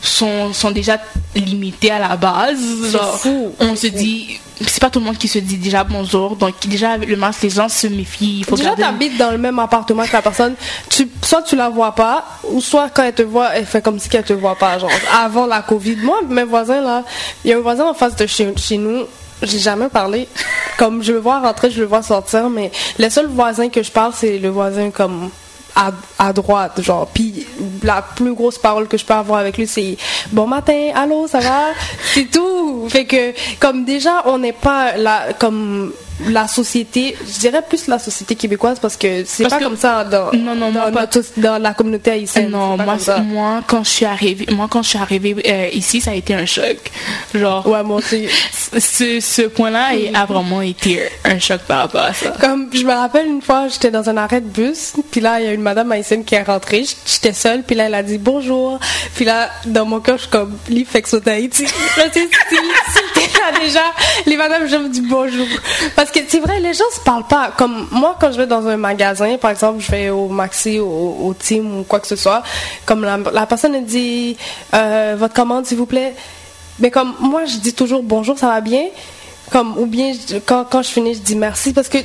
sont, 0.00 0.54
sont 0.54 0.70
déjà 0.70 0.96
limités 1.34 1.90
à 1.90 1.98
la 1.98 2.16
base. 2.16 2.90
Genre, 2.90 3.18
fou, 3.20 3.54
on 3.60 3.76
se 3.76 3.88
fou. 3.88 3.96
dit, 3.98 4.40
c'est 4.60 4.80
pas 4.80 4.88
tout 4.88 4.98
le 5.00 5.04
monde 5.04 5.18
qui 5.18 5.28
se 5.28 5.38
dit 5.38 5.58
déjà 5.58 5.84
bonjour. 5.84 6.36
Donc, 6.36 6.54
déjà, 6.66 6.92
avec 6.92 7.08
le 7.10 7.16
masque, 7.16 7.42
les 7.42 7.50
gens 7.50 7.68
se 7.68 7.86
méfient. 7.88 8.38
Il 8.38 8.44
faut 8.46 8.56
Déjà, 8.56 8.74
t'habites 8.74 9.18
dans 9.18 9.30
le 9.30 9.36
même 9.38 9.58
appartement 9.58 10.04
que 10.06 10.12
la 10.14 10.22
personne. 10.22 10.54
Tu, 10.88 11.06
soit 11.22 11.42
tu 11.42 11.54
la 11.56 11.68
vois 11.68 11.94
pas, 11.94 12.24
ou 12.44 12.62
soit 12.62 12.88
quand 12.88 13.02
elle 13.02 13.12
te 13.14 13.22
voit, 13.22 13.54
elle 13.54 13.66
fait 13.66 13.82
comme 13.82 13.98
si 13.98 14.08
qu'elle 14.08 14.24
te 14.24 14.32
voit 14.32 14.56
pas. 14.56 14.78
Genre, 14.78 14.90
avant 15.14 15.44
la 15.46 15.60
COVID. 15.60 15.96
Moi, 15.96 16.20
mes 16.28 16.44
voisins, 16.44 16.80
là, 16.80 17.04
il 17.44 17.50
y 17.50 17.52
a 17.52 17.58
un 17.58 17.60
voisin 17.60 17.84
en 17.84 17.94
face 17.94 18.16
de 18.16 18.26
chez, 18.26 18.50
chez 18.56 18.78
nous. 18.78 19.02
J'ai 19.42 19.58
jamais 19.58 19.88
parlé. 19.88 20.28
Comme 20.78 21.02
je 21.02 21.12
le 21.12 21.18
vois 21.18 21.40
rentrer, 21.40 21.70
je 21.70 21.80
le 21.80 21.86
vois 21.86 22.02
sortir, 22.02 22.50
mais 22.50 22.70
les 22.98 23.10
seuls 23.10 23.26
voisins 23.26 23.68
que 23.68 23.82
je 23.82 23.90
parle, 23.90 24.12
c'est 24.14 24.38
le 24.38 24.50
voisin 24.50 24.90
comme 24.90 25.30
à, 25.74 25.90
à 26.18 26.32
droite, 26.32 26.82
genre. 26.82 27.06
Puis 27.12 27.46
la 27.82 28.02
plus 28.02 28.34
grosse 28.34 28.58
parole 28.58 28.86
que 28.86 28.98
je 28.98 29.04
peux 29.04 29.14
avoir 29.14 29.40
avec 29.40 29.56
lui, 29.56 29.66
c'est 29.66 29.96
bon 30.32 30.46
matin, 30.46 30.90
allô, 30.94 31.26
ça 31.28 31.40
va, 31.40 31.68
c'est 32.14 32.30
tout. 32.30 32.88
Fait 32.90 33.06
que 33.06 33.32
comme 33.58 33.84
déjà, 33.84 34.22
on 34.26 34.38
n'est 34.38 34.52
pas 34.52 34.96
là 34.96 35.32
comme 35.38 35.92
la 36.28 36.48
société, 36.48 37.16
je 37.26 37.38
dirais 37.40 37.62
plus 37.68 37.86
la 37.88 37.98
société 37.98 38.34
québécoise 38.36 38.78
parce 38.80 38.96
que 38.96 39.24
c'est 39.24 39.48
pas 39.48 39.58
que- 39.58 39.64
comme 39.64 39.76
ça 39.76 40.04
dans, 40.04 40.32
Non, 40.32 40.54
non, 40.54 40.70
moi, 40.70 40.86
dans, 40.86 40.92
pas- 40.92 41.00
notre- 41.02 41.22
dans 41.36 41.58
la 41.62 41.74
communauté 41.74 42.10
haïtienne. 42.12 42.50
non, 42.50 42.76
moi, 42.76 43.62
quand 43.66 43.84
je 43.84 43.90
suis 43.90 44.04
arrivée, 44.06 44.46
moi, 44.52 44.66
quand 44.70 44.82
je 44.82 44.88
suis 44.90 44.98
arrivée 44.98 45.36
euh, 45.46 45.68
ici, 45.72 46.00
ça 46.00 46.12
a 46.12 46.14
été 46.14 46.34
un 46.34 46.46
choc. 46.46 46.76
Genre, 47.34 47.66
Ouais, 47.66 47.82
moi 47.82 47.98
aussi. 47.98 48.26
ce, 48.78 49.20
ce 49.20 49.42
point-là 49.42 49.90
a 50.14 50.24
vraiment 50.26 50.62
été 50.62 51.02
un 51.24 51.38
choc 51.38 51.60
par 51.68 51.78
rapport 51.80 52.02
à 52.02 52.14
ça. 52.14 52.32
Comme 52.40 52.70
je 52.72 52.82
me 52.84 52.92
rappelle 52.92 53.26
une 53.26 53.42
fois, 53.42 53.68
j'étais 53.68 53.90
dans 53.90 54.08
un 54.08 54.16
arrêt 54.16 54.40
de 54.40 54.48
bus, 54.48 54.94
puis 55.10 55.20
là 55.20 55.40
il 55.40 55.46
y 55.46 55.48
a 55.48 55.52
une 55.52 55.60
madame 55.62 55.92
haïtienne 55.92 56.24
qui 56.24 56.34
est 56.34 56.42
rentrée, 56.42 56.84
j'étais 57.06 57.32
seule, 57.32 57.62
puis 57.62 57.76
là 57.76 57.84
elle 57.86 57.94
a 57.94 58.02
dit 58.02 58.18
bonjour, 58.18 58.78
puis 59.14 59.24
là 59.24 59.50
dans 59.66 59.84
mon 59.84 60.00
cœur 60.00 60.16
je 60.16 60.22
suis 60.22 60.30
comme 60.30 60.56
Lee 60.68 60.84
fait 60.84 61.02
que 61.02 61.08
c'est 61.08 61.26
Haïti. 61.28 61.64
Là 61.96 62.08
tu 62.12 62.20
sais, 62.20 62.28
si, 62.48 62.56
si 62.56 63.60
déjà, 63.60 63.80
les 64.26 64.36
madames 64.36 64.66
je 64.68 64.76
me 64.76 64.88
dis 64.88 65.00
bonjour, 65.02 65.46
parce 65.94 66.05
que 66.10 66.20
c'est 66.28 66.40
vrai 66.40 66.60
les 66.60 66.74
gens 66.74 66.84
se 66.94 67.00
parlent 67.00 67.26
pas. 67.26 67.52
Comme 67.56 67.88
moi 67.90 68.16
quand 68.20 68.32
je 68.32 68.38
vais 68.38 68.46
dans 68.46 68.66
un 68.66 68.76
magasin, 68.76 69.36
par 69.38 69.50
exemple 69.50 69.80
je 69.80 69.90
vais 69.90 70.10
au 70.10 70.28
Maxi, 70.28 70.78
au, 70.78 71.16
au 71.22 71.34
Team 71.34 71.80
ou 71.80 71.82
quoi 71.84 72.00
que 72.00 72.06
ce 72.06 72.16
soit, 72.16 72.42
comme 72.84 73.04
la, 73.04 73.46
personne 73.46 73.84
dit 73.84 74.36
euh, 74.74 75.16
votre 75.18 75.34
commande 75.34 75.66
s'il 75.66 75.78
vous 75.78 75.86
plaît, 75.86 76.14
mais 76.78 76.90
comme 76.90 77.14
moi 77.20 77.44
je 77.44 77.58
dis 77.58 77.72
toujours 77.72 78.02
bonjour 78.02 78.38
ça 78.38 78.48
va 78.48 78.60
bien. 78.60 78.84
Comme 79.50 79.78
ou 79.78 79.86
bien 79.86 80.12
quand, 80.44 80.64
quand 80.64 80.82
je 80.82 80.88
finis 80.88 81.14
je 81.14 81.20
dis 81.20 81.36
merci. 81.36 81.72
Parce 81.72 81.88
que 81.88 81.98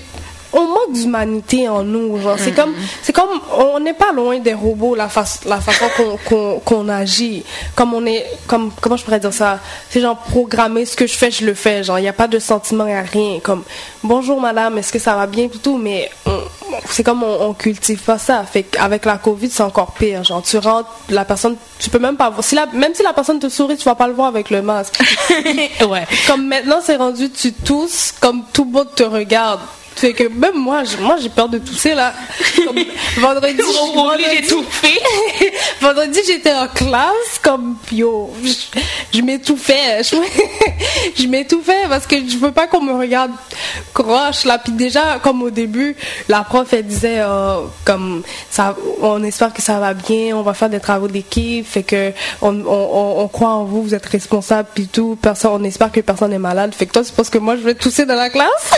on 0.54 0.62
manque 0.68 0.94
d'humanité 0.94 1.68
en 1.70 1.84
nous 1.84 2.20
genre 2.20 2.38
c'est 2.38 2.52
comme 2.52 2.74
c'est 3.02 3.14
comme 3.14 3.30
on 3.58 3.80
n'est 3.80 3.94
pas 3.94 4.12
loin 4.12 4.40
des 4.40 4.54
robots 4.54 4.96
la 4.96 5.10
la 5.46 5.62
façon 5.62 5.86
qu'on 5.98 6.18
qu'on 6.28 6.60
qu'on 6.60 6.90
agit. 6.90 7.44
Comme 7.76 7.94
on 7.94 8.06
est 8.06 8.26
comme 8.48 8.72
comment 8.82 8.98
je 8.98 9.04
pourrais 9.04 9.20
dire 9.20 9.34
ça? 9.34 9.60
C'est 9.90 10.02
genre 10.02 10.18
programmé 10.18 10.86
ce 10.86 10.96
que 10.96 11.08
je 11.08 11.14
fais 11.14 11.32
je 11.32 11.46
le 11.46 11.54
fais 11.54 11.84
genre 11.84 12.00
il 12.00 12.04
n'y 12.04 12.08
a 12.10 12.14
pas 12.14 12.28
de 12.28 12.40
sentiment 12.40 12.86
il 12.86 12.94
a 12.94 13.02
rien. 13.02 13.40
Comme 13.42 13.64
bonjour 14.04 14.40
madame 14.42 14.78
est-ce 14.78 14.92
que 14.92 15.00
ça 15.00 15.16
va 15.16 15.28
bien 15.28 15.48
tout 15.64 15.78
mais 15.78 16.10
c'est 16.90 17.04
comme 17.04 17.24
on, 17.24 17.50
on 17.50 17.54
cultive 17.54 18.00
pas 18.02 18.18
ça. 18.18 18.44
Fait 18.44 18.66
avec 18.80 19.06
la 19.06 19.18
covid 19.18 19.50
c'est 19.50 19.64
encore 19.64 19.94
pire 19.94 20.24
genre 20.24 20.42
tu 20.42 20.58
rentres 20.58 20.90
la 21.10 21.26
personne 21.26 21.56
tu 21.80 21.90
peux 21.90 22.00
même 22.00 22.18
pas 22.18 22.30
voir 22.30 22.44
si 22.44 22.56
la, 22.56 22.66
même 22.68 22.94
si 22.94 23.04
la 23.04 23.14
personne 23.14 23.40
te 23.40 23.50
sourit 23.50 23.78
tu 23.78 23.86
vas 23.86 23.96
pas 23.96 24.08
le 24.08 24.14
voir 24.14 24.28
avec 24.28 24.50
le 24.50 24.62
masque. 24.62 25.00
Ouais. 25.88 26.06
comme 26.28 26.48
maintenant 26.48 26.80
c'est 26.84 26.96
rendu 26.96 27.30
tu 27.32 27.54
tousses 27.54 28.14
comme 28.20 28.44
tout 28.54 28.66
le 28.66 28.72
monde 28.72 28.96
te 28.96 29.04
regarde 29.04 29.60
fait 30.02 30.14
que 30.14 30.24
même 30.24 30.56
moi 30.58 30.84
moi 31.00 31.16
j'ai 31.22 31.30
peur 31.30 31.48
de 31.48 31.60
tousser 31.60 31.94
là. 31.94 32.14
Comme 32.66 32.76
vendredi 33.18 33.62
Obligé 33.62 34.42
vendredi- 35.82 36.20
j'étais 36.26 36.54
en 36.54 36.68
classe 36.68 37.40
comme 37.44 37.76
yo 37.92 38.34
je, 38.44 38.54
je 39.14 39.22
m'étouffais 39.22 40.02
je, 40.04 40.16
je 41.22 41.28
m'étouffais 41.28 41.86
parce 41.88 42.08
que 42.08 42.16
je 42.28 42.38
veux 42.38 42.52
pas 42.52 42.68
qu'on 42.68 42.82
me 42.82 42.94
regarde 42.94 43.32
croche 43.94 44.46
là. 44.46 44.58
Puis 44.58 44.74
déjà 44.74 45.20
comme 45.22 45.44
au 45.44 45.50
début 45.52 45.96
la 46.28 46.42
prof 46.44 46.74
elle 46.74 46.88
disait 46.88 47.20
euh, 47.20 47.58
comme 47.86 48.24
ça 48.50 48.76
on 49.02 49.24
espère 49.24 49.54
que 49.54 49.62
ça 49.62 49.80
va 49.80 49.94
bien 49.94 50.36
on 50.36 50.42
va 50.42 50.54
faire 50.56 50.70
des 50.70 50.80
travaux 50.80 51.08
d'équipe 51.08 51.68
fait 51.68 51.84
que 51.84 52.12
on, 52.42 52.56
on, 52.66 52.66
on, 52.68 53.22
on 53.24 53.28
croit 53.28 53.50
en 53.50 53.66
vous 53.66 53.84
vous 53.84 53.94
êtes 53.96 54.06
responsable 54.08 54.70
puis 54.74 54.88
tout. 54.88 55.18
Personne 55.22 55.52
on 55.54 55.64
espère 55.64 55.92
que 55.92 56.00
personne 56.02 56.34
est 56.34 56.40
malade. 56.40 56.74
Fait 56.74 56.86
que 56.88 56.92
toi 56.94 57.04
tu 57.04 57.12
penses 57.14 57.30
que 57.30 57.38
moi 57.38 57.56
je 57.56 57.62
vais 57.62 57.76
tousser 57.76 58.06
dans 58.06 58.16
la 58.16 58.30
classe? 58.30 58.72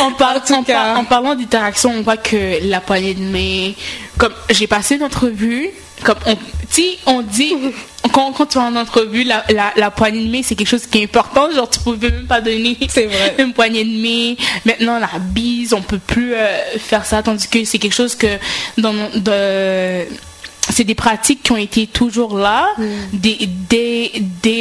En, 0.00 0.12
par- 0.12 0.36
En 0.36 0.40
tout 0.40 0.52
en, 0.54 0.62
par- 0.62 0.66
cas. 0.66 0.96
en 0.96 1.04
parlant 1.04 1.34
d'interaction, 1.34 1.90
on 1.96 2.02
voit 2.02 2.16
que 2.16 2.58
la 2.68 2.80
poignée 2.80 3.14
de 3.14 3.22
main, 3.22 3.72
comme 4.18 4.32
j'ai 4.50 4.66
passé 4.66 4.96
une 4.96 5.04
entrevue, 5.04 5.70
comme 6.04 6.16
on, 6.26 6.36
sais, 6.68 6.98
on 7.06 7.22
dit, 7.22 7.54
quand, 8.12 8.32
quand 8.32 8.46
tu 8.46 8.58
es 8.58 8.60
en 8.60 8.74
entrevue, 8.76 9.22
la, 9.24 9.44
la, 9.50 9.72
la 9.76 9.90
poignée 9.90 10.24
de 10.26 10.30
main, 10.30 10.40
c'est 10.42 10.54
quelque 10.54 10.68
chose 10.68 10.86
qui 10.86 10.98
est 10.98 11.04
important. 11.04 11.50
Genre, 11.52 11.68
tu 11.70 11.78
pouvais 11.80 12.10
même 12.10 12.26
pas 12.26 12.40
donner 12.40 12.76
vrai. 12.80 13.34
une 13.38 13.52
poignée 13.52 13.84
de 13.84 13.90
main. 14.02 14.34
Maintenant, 14.64 14.98
la 14.98 15.10
bise, 15.20 15.72
on 15.72 15.82
peut 15.82 15.98
plus 16.04 16.34
euh, 16.34 16.78
faire 16.78 17.04
ça, 17.04 17.22
tandis 17.22 17.46
que 17.48 17.64
c'est 17.64 17.78
quelque 17.78 17.94
chose 17.94 18.14
que 18.14 18.26
dans, 18.78 18.92
de, 19.14 20.04
c'est 20.70 20.84
des 20.84 20.94
pratiques 20.94 21.42
qui 21.42 21.52
ont 21.52 21.56
été 21.56 21.86
toujours 21.86 22.38
là 22.38 22.66
Mm. 22.78 22.84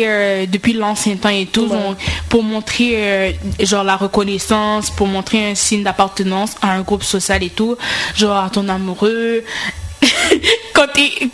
euh, 0.07 0.45
depuis 0.45 0.73
l'ancien 0.73 1.15
temps 1.15 1.29
et 1.29 1.45
tout 1.45 1.67
Ouais. 1.67 1.95
pour 2.29 2.43
montrer 2.43 2.91
euh, 2.95 3.31
genre 3.59 3.83
la 3.83 3.95
reconnaissance 3.95 4.89
pour 4.89 5.07
montrer 5.07 5.51
un 5.51 5.55
signe 5.55 5.83
d'appartenance 5.83 6.55
à 6.61 6.71
un 6.73 6.81
groupe 6.81 7.03
social 7.03 7.43
et 7.43 7.49
tout 7.49 7.77
genre 8.15 8.37
à 8.43 8.49
ton 8.49 8.67
amoureux 8.67 9.43
quand 10.73 10.87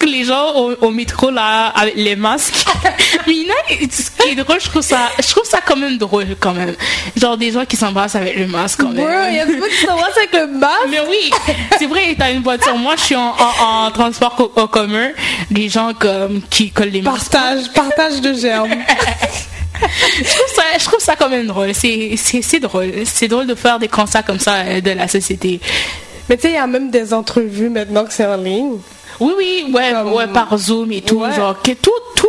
les 0.06 0.24
gens 0.24 0.54
au, 0.82 0.90
métro 0.92 1.30
là 1.32 1.68
avec 1.68 1.96
les 1.96 2.16
masques 2.16 2.66
mais 3.28 3.34
a- 3.34 3.74
ce 3.92 4.10
qui 4.24 4.30
est 4.32 4.36
drôle 4.36 4.60
je 4.60 4.70
trouve 4.70 4.82
ça 4.82 5.10
je 5.22 5.28
trouve 5.28 5.46
ça 5.46 5.60
quand 5.66 5.76
même 5.76 5.98
drôle 5.98 6.36
quand 6.40 6.54
même 6.54 6.76
genre 7.16 7.38
des 7.38 7.52
gens 7.52 7.66
qui 7.66 7.76
s'embrassent 7.76 8.16
avec 8.16 8.36
le 8.38 8.48
masque 8.48 8.82
quand 8.82 8.90
même 8.90 9.08
il 9.30 9.36
y 9.38 9.40
a 9.40 9.46
des 9.46 9.58
gens 9.58 9.66
qui 9.66 9.86
s'embrassent 9.86 10.18
avec 10.18 10.34
le 10.34 10.48
masque? 10.48 10.88
Mais 10.90 11.00
oui, 11.10 11.30
c'est 11.78 11.86
vrai, 11.88 12.16
t'as 12.18 12.32
une 12.32 12.42
voiture. 12.44 12.76
Moi, 12.78 12.96
je 12.98 13.04
suis 13.04 13.16
en, 13.16 13.30
en- 13.38 13.86
en 13.86 13.92
transport 13.92 14.36
co- 14.36 14.52
en 14.56 14.68
commun. 14.68 15.10
Les 15.52 15.70
gens 15.70 15.94
comme 15.94 16.42
qui 16.50 16.72
collent 16.72 16.90
les 16.90 17.02
masques. 17.02 17.32
partage 17.32 17.72
partage 17.74 18.22
de 18.22 18.34
germes 18.34 18.72
Je 19.80 20.24
trouve 20.24 20.56
ça, 20.56 20.64
je 20.80 20.84
trouve 20.86 21.00
ça 21.00 21.16
quand 21.16 21.30
même 21.30 21.46
drôle. 21.48 21.72
C'est 21.76 22.60
drôle. 22.60 22.92
C'est 23.06 23.28
drôle 23.28 23.46
de 23.48 23.56
faire 23.56 23.78
des 23.80 23.88
constats 23.88 24.24
comme 24.24 24.40
ça 24.40 24.56
euh, 24.56 24.82
de 24.82 24.92
la 24.92 25.08
société. 25.08 25.60
Mais 26.30 26.36
tu 26.36 26.44
sais, 26.44 26.50
il 26.50 26.56
y 26.56 26.58
a 26.58 26.68
même 26.68 26.90
des 26.92 27.14
entrevues 27.14 27.70
maintenant 27.70 28.04
que 28.06 28.14
c'est 28.14 28.26
en 28.26 28.38
ligne. 28.38 28.78
Oui, 29.20 29.34
oui, 29.38 29.72
ouais, 29.74 29.92
Comme- 29.94 30.14
ouais, 30.14 30.28
par 30.28 30.56
Zoom 30.58 30.92
et 30.92 31.02
tout. 31.02 31.22
Ouais. 31.22 31.34
Genre, 31.34 31.60
que 31.62 31.72
tout, 31.72 31.92
tout, 32.16 32.28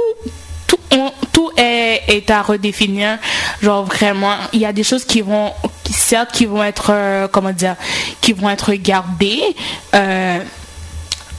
tout, 0.66 0.78
on- 0.92 1.12
tout 1.32 1.50
est, 1.56 2.02
est 2.08 2.30
à 2.30 2.42
redéfinir. 2.42 3.18
Genre, 3.60 3.84
vraiment, 3.84 4.34
il 4.52 4.60
y 4.60 4.64
a 4.66 4.72
des 4.72 4.84
choses 4.84 5.04
qui 5.04 5.20
vont, 5.20 5.52
qui, 5.84 5.92
certes, 5.92 6.30
qui 6.32 6.46
vont 6.46 6.62
être, 6.62 6.90
euh, 6.90 7.28
comment 7.28 7.50
dire, 7.52 7.76
qui 8.20 8.32
vont 8.32 8.48
être 8.48 8.72
gardées. 8.74 9.42
euh, 9.94 10.38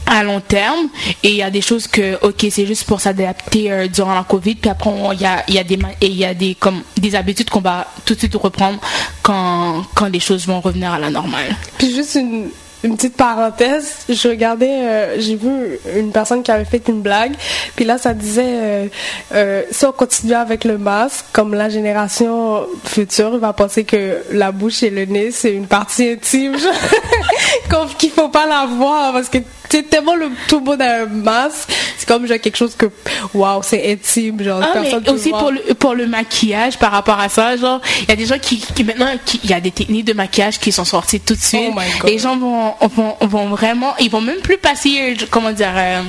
à 0.10 0.24
long 0.24 0.42
terme. 0.42 0.90
Et 1.24 1.30
il 1.30 1.36
y 1.36 1.44
a 1.44 1.50
des 1.52 1.62
choses 1.62 1.88
que 1.88 2.18
ok 2.26 2.48
c'est 2.50 2.66
juste 2.66 2.86
pour 2.86 3.00
s'adapter 3.00 3.72
euh, 3.72 3.88
durant 3.88 4.16
la 4.16 4.24
covid. 4.24 4.56
Puis 4.56 4.70
après 4.70 4.90
il 5.14 5.22
y 5.22 5.26
a 5.26 5.44
y 5.48 5.58
a 5.58 5.64
des 5.64 5.80
et 6.02 6.08
il 6.08 6.18
y 6.18 6.26
a 6.26 6.34
des 6.34 6.56
comme 6.56 6.82
des 6.98 7.16
habitudes 7.16 7.50
qu'on 7.50 7.62
va 7.62 7.88
tout 8.06 8.16
de 8.16 8.20
suite 8.20 8.36
reprendre 8.36 8.80
quand 9.22 9.84
quand 9.96 10.08
les 10.08 10.20
choses 10.20 10.48
vont 10.48 10.60
revenir 10.60 10.92
à 10.92 11.00
la 11.00 11.10
normale. 11.10 11.56
Puis 11.78 11.94
juste 11.94 12.16
une, 12.16 12.50
petite 12.82 13.18
parenthèse, 13.18 14.06
je 14.08 14.30
regardais, 14.30 14.70
euh, 14.70 15.20
j'ai 15.20 15.36
vu 15.36 15.78
une 15.98 16.14
personne 16.14 16.44
qui 16.44 16.52
avait 16.52 16.64
fait 16.64 16.82
une 16.88 17.02
blague, 17.02 17.34
puis 17.76 17.84
là 17.84 17.98
ça 17.98 18.14
disait, 18.14 18.90
euh, 19.34 19.64
si 19.70 19.86
on 19.86 19.92
continue 19.92 20.34
avec 20.34 20.64
le 20.64 20.78
masque, 20.78 21.26
comme 21.34 21.54
la 21.54 21.68
génération 21.68 22.66
future 22.86 23.38
va 23.38 23.52
penser 23.52 23.84
que 23.84 24.24
la 24.32 24.54
bouche 24.54 24.82
et 24.84 24.92
le 24.92 25.04
nez 25.04 25.32
c'est 25.32 25.52
une 25.52 25.68
partie 25.68 26.12
intime, 26.12 26.56
qu'il 27.98 28.12
faut 28.12 28.30
pas 28.30 28.48
la 28.48 28.66
voir 28.66 29.12
parce 29.12 29.28
que 29.28 29.40
c'est 29.70 29.90
tellement 29.90 30.16
le 30.16 30.30
tout 30.48 30.60
monde 30.60 30.82
a 30.82 31.04
un 31.04 31.06
masque, 31.06 31.70
c'est 31.98 32.08
comme 32.08 32.26
genre 32.28 32.40
quelque 32.40 32.58
chose 32.58 32.76
que, 32.76 32.88
waouh, 33.34 33.62
c'est 33.64 33.92
intime, 33.92 34.42
genre 34.44 34.62
Ah, 34.64 34.70
personne 34.74 35.04
mais 35.06 35.12
aussi 35.12 35.30
pour 35.30 35.52
le, 35.52 35.60
pour 35.76 35.94
le 35.96 36.08
maquillage 36.08 36.78
par 36.80 36.92
rapport 36.92 37.20
à 37.20 37.30
ça 37.30 37.56
genre 37.58 37.80
il 38.02 38.10
y 38.10 38.12
a 38.12 38.16
des 38.16 38.26
gens 38.26 38.40
qui, 38.40 38.60
qui 38.60 38.84
maintenant 38.84 39.12
qui- 39.26 39.40
il 39.44 39.50
y 39.50 39.54
a 39.54 39.60
des 39.62 39.72
techniques 39.72 40.06
de 40.06 40.14
maquillage 40.14 40.60
qui 40.60 40.72
sont 40.72 40.86
sorties 40.86 41.20
tout 41.20 41.36
de 41.36 41.40
suite. 41.40 41.62
Oh 41.70 41.74
my 41.80 41.86
God. 42.00 42.10
les 42.10 42.18
gens 42.20 42.38
vont, 42.38 42.74
vont 42.96 43.16
vont 43.22 43.50
vraiment 43.50 43.94
ils 44.00 44.10
vont 44.10 44.22
même 44.22 44.40
plus 44.42 44.58
passer 44.58 45.16
comment 45.30 45.52
dire 45.52 45.72
euh, 45.76 46.02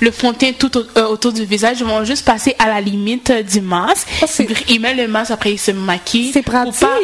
le 0.00 0.10
fond 0.10 0.32
de 0.32 0.36
teint 0.36 0.52
tout 0.52 0.70
euh, 0.76 1.06
autour 1.06 1.32
du 1.32 1.44
visage 1.44 1.82
vont 1.82 2.04
juste 2.04 2.24
passer 2.24 2.54
à 2.58 2.68
la 2.68 2.80
limite 2.80 3.32
du 3.32 3.60
masque 3.60 4.06
Oh, 4.22 4.26
ils 4.68 4.80
mettent 4.80 4.96
le 4.96 5.08
masque 5.08 5.30
après 5.32 5.52
ils 5.52 5.58
se 5.58 5.70
maquillent 5.72 6.30
C'est 6.32 6.42
pour 6.42 6.52
pratique. 6.54 6.80
pas- 6.80 6.98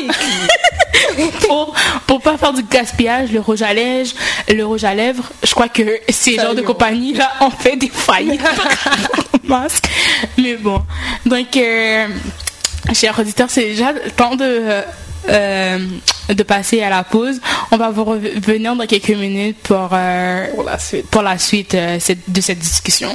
pour, 1.46 1.74
pour 2.06 2.20
pas 2.20 2.36
faire 2.36 2.52
du 2.52 2.62
gaspillage, 2.62 3.30
le 3.32 3.40
rouge 3.40 3.62
à 3.62 3.72
lèvres, 3.72 4.12
le 4.52 4.64
rouge 4.64 4.84
à 4.84 4.94
lèvres, 4.94 5.24
je 5.42 5.52
crois 5.52 5.68
que 5.68 5.82
ces 6.08 6.36
genres 6.36 6.54
de 6.54 6.62
compagnies 6.62 7.14
là 7.14 7.30
ont 7.40 7.50
fait 7.50 7.76
des 7.76 7.88
faillites 7.88 8.40
masque. 9.44 9.84
Mais 10.38 10.56
bon, 10.56 10.82
donc 11.24 11.56
euh, 11.56 12.08
chers 12.92 13.18
auditeurs, 13.18 13.48
c'est 13.50 13.64
déjà 13.66 13.92
le 13.92 14.10
temps 14.10 14.34
de 14.36 14.44
euh, 14.44 14.82
euh, 15.28 15.78
de 16.28 16.42
passer 16.42 16.82
à 16.82 16.90
la 16.90 17.04
pause. 17.04 17.40
On 17.70 17.76
va 17.76 17.90
vous 17.90 18.04
revenir 18.04 18.74
dans 18.76 18.86
quelques 18.86 19.10
minutes 19.10 19.58
pour 19.62 19.90
euh, 19.92 20.46
Pour 20.54 20.64
la 20.64 20.78
suite. 20.78 21.06
pour 21.08 21.22
la 21.22 21.38
suite 21.38 21.74
euh, 21.74 21.98
de 22.28 22.40
cette 22.40 22.58
discussion. 22.58 23.10